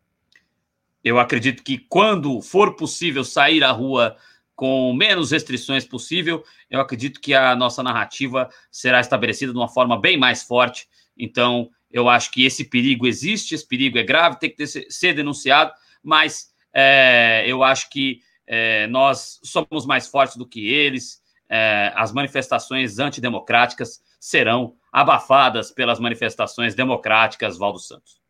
eu 1.03 1.19
acredito 1.19 1.63
que 1.63 1.79
quando 1.79 2.41
for 2.41 2.77
possível 2.77 3.25
sair 3.25 3.65
à 3.65 3.71
rua 3.71 4.17
com 4.55 4.93
menos 4.93 5.31
restrições 5.31 5.85
possível, 5.85 6.45
eu 6.71 6.81
acredito 6.81 7.21
que 7.21 7.35
a 7.35 7.57
nossa 7.57 7.83
narrativa 7.83 8.49
será 8.71 9.01
estabelecida 9.01 9.53
de 9.53 9.59
uma 9.59 9.69
forma 9.69 9.99
bem 9.99 10.17
mais 10.17 10.43
forte. 10.43 10.87
Então, 11.17 11.71
eu 11.91 12.09
acho 12.09 12.31
que 12.31 12.45
esse 12.45 12.65
perigo 12.65 13.07
existe, 13.07 13.55
esse 13.55 13.67
perigo 13.67 13.99
é 13.99 14.05
grave, 14.05 14.39
tem 14.39 14.51
que 14.51 14.57
ter, 14.57 14.67
ser 14.67 15.15
denunciado, 15.15 15.73
mas 16.03 16.53
é, 16.73 17.45
eu 17.47 17.65
acho 17.65 17.91
que 17.91 18.21
é, 18.47 18.87
nós 18.87 19.41
somos 19.43 19.87
mais 19.87 20.07
fortes 20.07 20.37
do 20.37 20.47
que 20.47 20.69
eles. 20.69 21.22
É, 21.55 21.93
as 21.95 22.13
manifestações 22.13 22.99
antidemocráticas 22.99 24.01
serão 24.19 24.75
abafadas 24.91 25.71
pelas 25.71 26.01
manifestações 26.01 26.75
democráticas, 26.75 27.59
Valdo 27.59 27.79
Santos. 27.79 28.23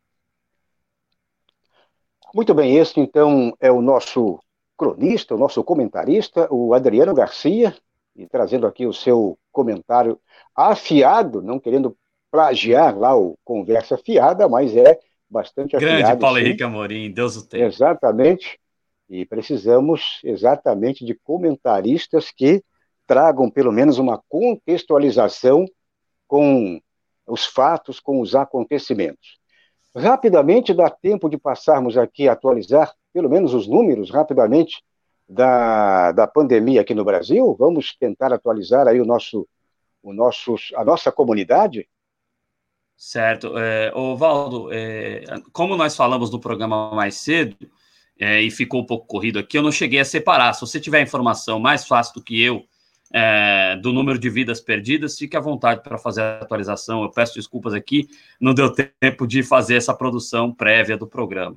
Muito 2.35 2.53
bem, 2.53 2.77
este 2.77 2.99
então 2.99 3.57
é 3.61 3.71
o 3.71 3.81
nosso 3.81 4.41
cronista, 4.77 5.37
o 5.37 5.39
nosso 5.39 5.63
comentarista, 5.63 6.49
o 6.51 6.75
Adriano 6.75 7.15
Garcia, 7.15 7.73
e 8.17 8.27
trazendo 8.27 8.67
aqui 8.67 8.87
o 8.87 8.93
seu 8.93 9.39
comentário 9.53 10.19
afiado, 10.53 11.41
não 11.41 11.61
querendo 11.61 11.97
plagiar 12.29 12.99
lá 12.99 13.17
o 13.17 13.39
Conversa 13.45 13.97
Fiada, 13.97 14.49
mas 14.49 14.77
é 14.77 14.99
bastante 15.31 15.77
afiado. 15.77 15.99
Grande 16.03 16.19
Paulo 16.19 16.39
sim. 16.39 16.45
Henrique 16.45 16.65
Amorim, 16.65 17.13
Deus 17.13 17.37
o 17.37 17.47
tenha. 17.47 17.67
Exatamente, 17.67 18.59
e 19.09 19.25
precisamos 19.25 20.19
exatamente 20.25 21.05
de 21.05 21.15
comentaristas 21.15 22.33
que 22.33 22.65
tragam 23.07 23.51
pelo 23.51 23.73
menos 23.73 23.99
uma 23.99 24.23
contextualização 24.29 25.67
com 26.27 26.81
os 27.27 27.45
fatos, 27.45 28.01
com 28.01 28.21
os 28.21 28.35
acontecimentos. 28.35 29.39
Rapidamente, 29.95 30.73
dá 30.73 30.89
tempo 30.89 31.29
de 31.29 31.37
passarmos 31.37 31.99
aqui 31.99 32.29
a 32.29 32.33
atualizar, 32.33 32.93
pelo 33.13 33.29
menos 33.29 33.53
os 33.53 33.69
números, 33.69 34.11
rapidamente, 34.11 34.83
da, 35.29 36.13
da 36.13 36.27
pandemia 36.27 36.81
aqui 36.81 36.95
no 36.95 37.05
Brasil. 37.05 37.55
Vamos 37.59 37.95
tentar 37.99 38.33
atualizar 38.33 38.89
aí 38.89 39.01
o 39.01 39.05
nosso, 39.05 39.47
o 40.03 40.13
nosso, 40.13 40.57
a 40.75 40.85
nossa 40.85 41.13
comunidade. 41.13 41.89
Certo. 42.97 43.59
É, 43.59 43.91
Valdo, 44.17 44.73
é, 44.73 45.25
como 45.53 45.77
nós 45.77 45.97
falamos 45.97 46.31
no 46.31 46.41
programa 46.41 46.95
mais 46.95 47.17
cedo, 47.17 47.57
é, 48.19 48.41
e 48.41 48.51
ficou 48.51 48.81
um 48.81 48.87
pouco 48.87 49.07
corrido 49.07 49.39
aqui, 49.39 49.59
eu 49.59 49.63
não 49.63 49.73
cheguei 49.73 49.99
a 49.99 50.05
separar. 50.05 50.55
Se 50.55 50.61
você 50.61 50.81
tiver 50.81 51.03
informação 51.03 51.59
mais 51.59 51.85
fácil 51.85 52.15
do 52.15 52.23
que 52.23 52.41
eu 52.41 52.65
é, 53.13 53.77
do 53.77 53.93
número 53.93 54.19
de 54.19 54.31
vidas 54.31 54.61
perdidas, 54.61 55.19
fique 55.19 55.37
à 55.37 55.41
vontade 55.41 55.83
para 55.83 55.99
fazer 55.99 56.23
a 56.23 56.39
atualização. 56.41 57.03
Eu 57.03 57.11
peço 57.11 57.35
desculpas 57.35 57.75
aqui, 57.75 58.09
não 58.41 58.55
deu 58.55 58.73
tempo 58.73 59.27
de 59.27 59.43
fazer 59.43 59.77
essa 59.77 59.93
produção 59.93 60.53
prévia 60.53 60.97
do 60.97 61.07
programa. 61.07 61.57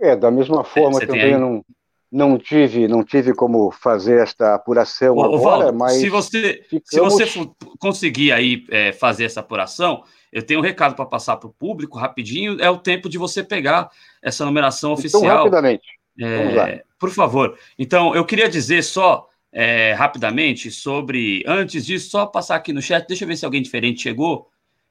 É, 0.00 0.16
da 0.16 0.30
mesma 0.30 0.64
forma 0.64 0.98
Você 0.98 1.06
também 1.06 1.38
não, 1.38 1.64
não 2.10 2.36
tive 2.36 2.88
não 2.88 3.04
tive 3.04 3.32
como 3.32 3.70
fazer 3.70 4.20
esta 4.20 4.56
apuração 4.56 5.16
Ô, 5.16 5.22
agora, 5.22 5.38
Valdo, 5.38 5.78
mas 5.78 5.92
se 5.92 6.08
você 6.08 6.60
ficamos... 6.68 7.16
se 7.16 7.24
você 7.24 7.50
conseguir 7.78 8.32
aí 8.32 8.64
é, 8.68 8.92
fazer 8.92 9.24
essa 9.24 9.38
apuração, 9.38 10.02
eu 10.32 10.42
tenho 10.42 10.58
um 10.58 10.62
recado 10.62 10.96
para 10.96 11.06
passar 11.06 11.36
para 11.36 11.48
o 11.48 11.52
público 11.52 11.98
rapidinho. 11.98 12.60
É 12.60 12.68
o 12.68 12.78
tempo 12.78 13.08
de 13.08 13.18
você 13.18 13.44
pegar 13.44 13.90
essa 14.20 14.44
numeração 14.44 14.90
então, 14.90 14.98
oficial. 14.98 15.22
Então, 15.22 15.36
rapidamente. 15.36 15.86
É, 16.20 16.82
por 16.98 17.10
favor. 17.10 17.56
Então, 17.78 18.14
eu 18.14 18.24
queria 18.24 18.48
dizer 18.48 18.82
só 18.82 19.28
é, 19.52 19.92
rapidamente 19.92 20.70
sobre. 20.70 21.44
Antes 21.46 21.84
disso, 21.84 22.10
só 22.10 22.26
passar 22.26 22.56
aqui 22.56 22.72
no 22.72 22.80
chat, 22.80 23.06
deixa 23.06 23.24
eu 23.24 23.28
ver 23.28 23.36
se 23.36 23.44
alguém 23.44 23.62
diferente 23.62 24.02
chegou 24.02 24.48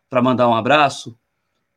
para 0.09 0.21
mandar 0.21 0.47
um 0.47 0.53
abraço. 0.53 1.17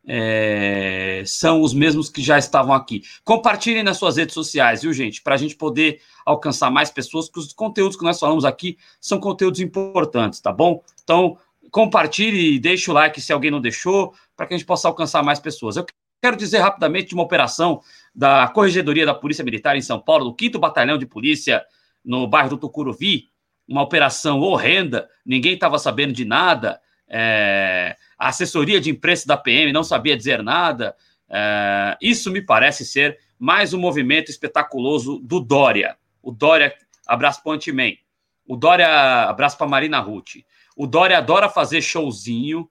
É, 0.06 1.22
são 1.24 1.62
os 1.62 1.72
mesmos 1.72 2.10
que 2.10 2.20
já 2.20 2.38
estavam 2.38 2.74
aqui. 2.74 3.02
Compartilhem 3.24 3.82
nas 3.82 3.96
suas 3.96 4.18
redes 4.18 4.34
sociais, 4.34 4.82
viu, 4.82 4.92
gente? 4.92 5.22
Para 5.22 5.34
a 5.34 5.38
gente 5.38 5.56
poder 5.56 6.02
alcançar 6.26 6.70
mais 6.70 6.90
pessoas, 6.90 7.26
porque 7.26 7.40
os 7.40 7.54
conteúdos 7.54 7.96
que 7.96 8.04
nós 8.04 8.20
falamos 8.20 8.44
aqui 8.44 8.76
são 9.00 9.18
conteúdos 9.18 9.60
importantes, 9.60 10.40
tá 10.40 10.52
bom? 10.52 10.82
Então, 11.02 11.38
compartilhe 11.70 12.56
e 12.56 12.58
deixe 12.58 12.90
o 12.90 12.94
like 12.94 13.18
se 13.18 13.32
alguém 13.32 13.50
não 13.50 13.62
deixou, 13.62 14.12
para 14.36 14.46
que 14.46 14.52
a 14.52 14.58
gente 14.58 14.66
possa 14.66 14.88
alcançar 14.88 15.22
mais 15.22 15.40
pessoas. 15.40 15.76
Eu 15.76 15.86
quero 16.20 16.36
dizer 16.36 16.58
rapidamente 16.58 17.08
de 17.08 17.14
uma 17.14 17.22
operação 17.22 17.80
da 18.14 18.46
Corregedoria 18.48 19.06
da 19.06 19.14
Polícia 19.14 19.42
Militar 19.42 19.74
em 19.74 19.80
São 19.80 19.98
Paulo, 19.98 20.30
do 20.30 20.36
5 20.38 20.58
Batalhão 20.58 20.98
de 20.98 21.06
Polícia, 21.06 21.64
no 22.04 22.26
bairro 22.26 22.50
do 22.50 22.58
Tucuruvi, 22.58 23.28
uma 23.66 23.82
operação 23.82 24.40
horrenda, 24.40 25.08
ninguém 25.24 25.54
estava 25.54 25.78
sabendo 25.78 26.12
de 26.12 26.24
nada, 26.24 26.80
é, 27.08 27.96
a 28.18 28.28
assessoria 28.28 28.80
de 28.80 28.90
imprensa 28.90 29.26
da 29.26 29.36
PM 29.36 29.72
não 29.72 29.84
sabia 29.84 30.16
dizer 30.16 30.42
nada. 30.42 30.94
É, 31.28 31.96
isso 32.00 32.30
me 32.30 32.42
parece 32.42 32.84
ser 32.84 33.18
mais 33.38 33.72
um 33.72 33.78
movimento 33.78 34.30
espetaculoso 34.30 35.18
do 35.20 35.40
Dória. 35.40 35.96
O 36.22 36.30
Dória, 36.30 36.74
abraço 37.06 37.42
para 37.42 37.52
o. 37.52 38.00
O 38.46 38.56
Dória, 38.56 38.88
abraço 39.24 39.56
para 39.56 39.66
Marina 39.66 39.98
Ruth. 40.00 40.36
O 40.76 40.86
Dória 40.86 41.18
adora 41.18 41.48
fazer 41.48 41.80
showzinho, 41.80 42.68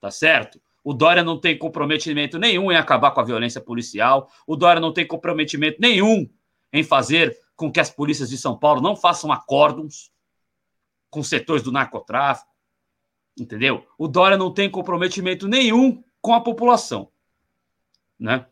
tá 0.00 0.10
certo? 0.10 0.60
O 0.82 0.92
Dória 0.92 1.22
não 1.22 1.38
tem 1.38 1.56
comprometimento 1.56 2.38
nenhum 2.38 2.70
em 2.70 2.76
acabar 2.76 3.10
com 3.12 3.20
a 3.20 3.24
violência 3.24 3.60
policial. 3.60 4.30
O 4.46 4.54
Dória 4.54 4.80
não 4.80 4.92
tem 4.92 5.06
comprometimento 5.06 5.78
nenhum 5.80 6.28
em 6.72 6.82
fazer 6.82 7.34
com 7.56 7.70
que 7.70 7.80
as 7.80 7.90
polícias 7.90 8.30
de 8.30 8.38
São 8.38 8.56
Paulo 8.56 8.80
não 8.80 8.96
façam 8.96 9.30
acórdons 9.30 10.10
com 11.10 11.22
setores 11.22 11.62
do 11.62 11.72
narcotráfico. 11.72 12.50
Entendeu? 13.38 13.86
O 13.98 14.06
Dória 14.06 14.36
não 14.36 14.52
tem 14.52 14.70
comprometimento 14.70 15.48
nenhum 15.48 16.02
com 16.20 16.34
a 16.34 16.40
população. 16.40 17.10
Né? 18.18 18.46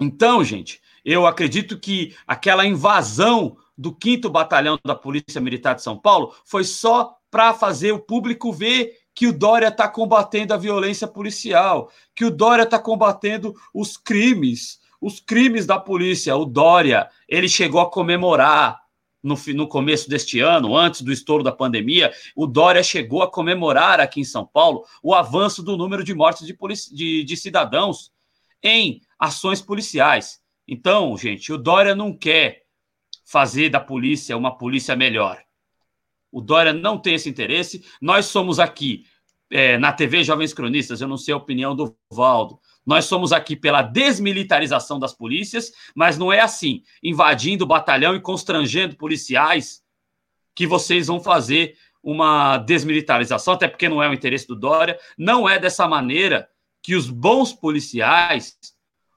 Então, 0.00 0.44
gente, 0.44 0.80
eu 1.04 1.26
acredito 1.26 1.78
que 1.78 2.14
aquela 2.26 2.66
invasão 2.66 3.56
do 3.76 3.96
5 4.02 4.28
Batalhão 4.28 4.78
da 4.84 4.94
Polícia 4.94 5.40
Militar 5.40 5.74
de 5.74 5.82
São 5.82 5.98
Paulo 5.98 6.34
foi 6.44 6.64
só 6.64 7.16
para 7.30 7.54
fazer 7.54 7.92
o 7.92 7.98
público 7.98 8.52
ver 8.52 8.98
que 9.14 9.26
o 9.26 9.36
Dória 9.36 9.68
está 9.68 9.88
combatendo 9.88 10.54
a 10.54 10.56
violência 10.56 11.08
policial, 11.08 11.90
que 12.14 12.24
o 12.24 12.30
Dória 12.30 12.62
está 12.62 12.78
combatendo 12.78 13.54
os 13.74 13.96
crimes, 13.96 14.80
os 15.00 15.20
crimes 15.20 15.66
da 15.66 15.78
polícia. 15.78 16.36
O 16.36 16.44
Dória, 16.44 17.08
ele 17.28 17.48
chegou 17.48 17.80
a 17.80 17.90
comemorar 17.90 18.80
no, 19.22 19.36
no 19.54 19.68
começo 19.68 20.08
deste 20.08 20.40
ano, 20.40 20.76
antes 20.76 21.02
do 21.02 21.12
estouro 21.12 21.42
da 21.42 21.52
pandemia, 21.52 22.12
o 22.36 22.46
Dória 22.46 22.82
chegou 22.82 23.22
a 23.22 23.30
comemorar 23.30 24.00
aqui 24.00 24.20
em 24.20 24.24
São 24.24 24.46
Paulo 24.46 24.84
o 25.02 25.14
avanço 25.14 25.62
do 25.62 25.76
número 25.76 26.04
de 26.04 26.14
mortes 26.14 26.46
de, 26.46 26.56
de, 26.92 27.24
de 27.24 27.36
cidadãos 27.36 28.12
em 28.62 29.00
ações 29.18 29.60
policiais. 29.60 30.40
Então, 30.66 31.16
gente, 31.16 31.52
o 31.52 31.58
Dória 31.58 31.94
não 31.94 32.16
quer 32.16 32.62
fazer 33.24 33.68
da 33.68 33.80
polícia 33.80 34.36
uma 34.36 34.56
polícia 34.56 34.94
melhor. 34.94 35.42
O 36.30 36.40
Dória 36.40 36.72
não 36.72 36.98
tem 36.98 37.14
esse 37.14 37.28
interesse. 37.28 37.84
Nós 38.00 38.26
somos 38.26 38.58
aqui 38.58 39.04
é, 39.50 39.78
na 39.78 39.92
TV 39.92 40.22
Jovens 40.22 40.52
Cronistas, 40.52 41.00
eu 41.00 41.08
não 41.08 41.16
sei 41.16 41.32
a 41.32 41.38
opinião 41.38 41.74
do 41.74 41.96
Valdo. 42.10 42.60
Nós 42.88 43.04
somos 43.04 43.34
aqui 43.34 43.54
pela 43.54 43.82
desmilitarização 43.82 44.98
das 44.98 45.12
polícias, 45.12 45.70
mas 45.94 46.16
não 46.16 46.32
é 46.32 46.40
assim, 46.40 46.82
invadindo 47.02 47.64
o 47.64 47.68
batalhão 47.68 48.16
e 48.16 48.20
constrangendo 48.20 48.96
policiais, 48.96 49.82
que 50.54 50.66
vocês 50.66 51.08
vão 51.08 51.20
fazer 51.20 51.76
uma 52.02 52.56
desmilitarização, 52.56 53.52
até 53.52 53.68
porque 53.68 53.90
não 53.90 54.02
é 54.02 54.08
o 54.08 54.14
interesse 54.14 54.48
do 54.48 54.56
Dória. 54.56 54.98
Não 55.18 55.46
é 55.46 55.58
dessa 55.58 55.86
maneira 55.86 56.48
que 56.82 56.94
os 56.94 57.10
bons 57.10 57.52
policiais. 57.52 58.56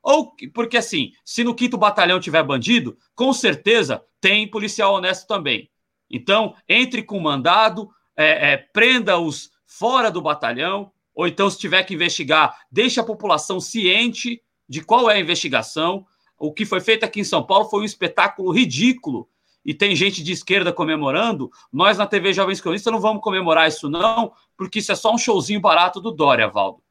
Ou 0.04 0.36
porque 0.54 0.76
assim, 0.76 1.14
se 1.24 1.42
no 1.42 1.56
quinto 1.56 1.78
batalhão 1.78 2.20
tiver 2.20 2.44
bandido, 2.44 2.98
com 3.16 3.32
certeza 3.32 4.04
tem 4.20 4.52
policial 4.52 4.96
honesto 4.96 5.26
também. 5.26 5.72
Então, 6.10 6.58
entre 6.68 7.04
com 7.04 7.22
mandado, 7.22 7.90
é, 8.18 8.52
é, 8.52 8.58
prenda-os 8.58 9.50
fora 9.66 10.12
do 10.12 10.22
batalhão, 10.22 10.92
ou 11.14 11.28
então, 11.28 11.50
se 11.50 11.58
tiver 11.58 11.84
que 11.84 11.94
investigar, 11.94 12.58
deixe 12.72 13.00
a 13.00 13.04
população 13.04 13.60
ciente 13.60 14.42
de 14.68 14.82
qual 14.82 15.10
é 15.10 15.16
a 15.16 15.20
investigação. 15.20 16.06
O 16.38 16.54
que 16.54 16.66
foi 16.66 16.80
feito 16.80 17.04
aqui 17.04 17.20
em 17.20 17.26
São 17.26 17.44
Paulo 17.44 17.70
foi 17.70 17.82
um 17.82 17.86
espetáculo 17.86 18.52
ridículo. 18.52 19.28
E 19.64 19.74
tem 19.74 19.96
gente 19.96 20.24
de 20.24 20.32
esquerda 20.32 20.74
comemorando. 20.74 21.52
Nós, 21.72 21.98
na 21.98 22.08
TV 22.08 22.34
Jovens 22.34 22.62
Cronistas, 22.62 22.92
não 22.92 23.00
vamos 23.00 23.22
comemorar 23.22 23.68
isso, 23.68 23.90
não, 23.90 24.32
porque 24.58 24.80
isso 24.80 24.92
é 24.92 24.96
só 24.96 25.14
um 25.14 25.18
showzinho 25.18 25.62
barato 25.62 26.02
do 26.02 26.12
Dória, 26.12 26.48
Valdo. 26.48 26.82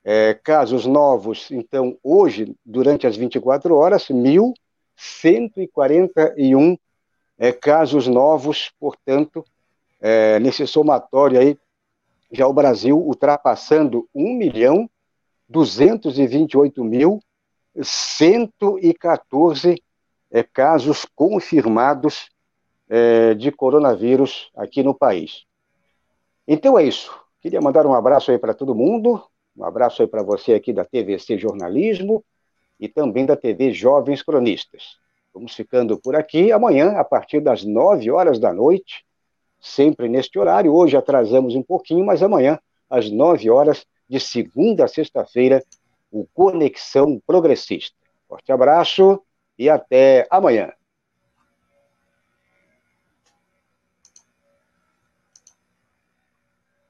É, 0.07 0.35
casos 0.35 0.85
novos, 0.85 1.49
então, 1.49 1.97
hoje, 2.03 2.55
durante 2.63 3.07
as 3.07 3.17
24 3.17 3.75
horas, 3.75 4.07
1.141 4.07 6.77
é, 7.39 7.51
casos 7.51 8.07
novos, 8.07 8.71
portanto, 8.79 9.43
é, 9.99 10.39
nesse 10.39 10.67
somatório 10.67 11.39
aí, 11.39 11.57
já 12.31 12.47
o 12.47 12.53
Brasil 12.53 12.99
ultrapassando 12.99 14.07
1 14.13 14.35
milhão 14.35 14.87
228 15.49 16.83
mil 16.83 17.19
114 17.81 19.81
é, 20.31 20.43
casos 20.43 21.05
confirmados 21.15 22.29
é, 22.87 23.33
de 23.33 23.51
coronavírus 23.51 24.51
aqui 24.55 24.83
no 24.83 24.93
país. 24.93 25.45
Então 26.47 26.77
é 26.77 26.83
isso. 26.83 27.11
Queria 27.41 27.61
mandar 27.61 27.85
um 27.85 27.93
abraço 27.93 28.31
aí 28.31 28.37
para 28.37 28.53
todo 28.53 28.75
mundo, 28.75 29.21
um 29.57 29.63
abraço 29.63 30.01
aí 30.01 30.07
para 30.07 30.21
você 30.21 30.53
aqui 30.53 30.73
da 30.73 30.83
TVC 30.83 31.37
Jornalismo 31.37 32.23
e 32.79 32.89
também 32.89 33.25
da 33.25 33.35
TV 33.35 33.71
Jovens 33.71 34.21
Cronistas. 34.21 34.97
Vamos 35.33 35.55
ficando 35.55 35.99
por 35.99 36.15
aqui. 36.15 36.51
Amanhã, 36.51 36.91
a 36.97 37.03
partir 37.03 37.39
das 37.39 37.63
9 37.63 38.11
horas 38.11 38.39
da 38.39 38.53
noite, 38.53 39.05
sempre 39.59 40.09
neste 40.09 40.37
horário. 40.37 40.73
Hoje 40.73 40.97
atrasamos 40.97 41.55
um 41.55 41.63
pouquinho, 41.63 42.05
mas 42.05 42.21
amanhã, 42.21 42.59
às 42.89 43.09
9 43.09 43.49
horas, 43.49 43.85
de 44.07 44.19
segunda 44.19 44.85
a 44.85 44.87
sexta-feira, 44.87 45.63
o 46.11 46.25
Conexão 46.33 47.21
Progressista. 47.25 47.95
Forte 48.27 48.51
abraço 48.51 49.21
e 49.57 49.69
até 49.69 50.27
amanhã. 50.29 50.71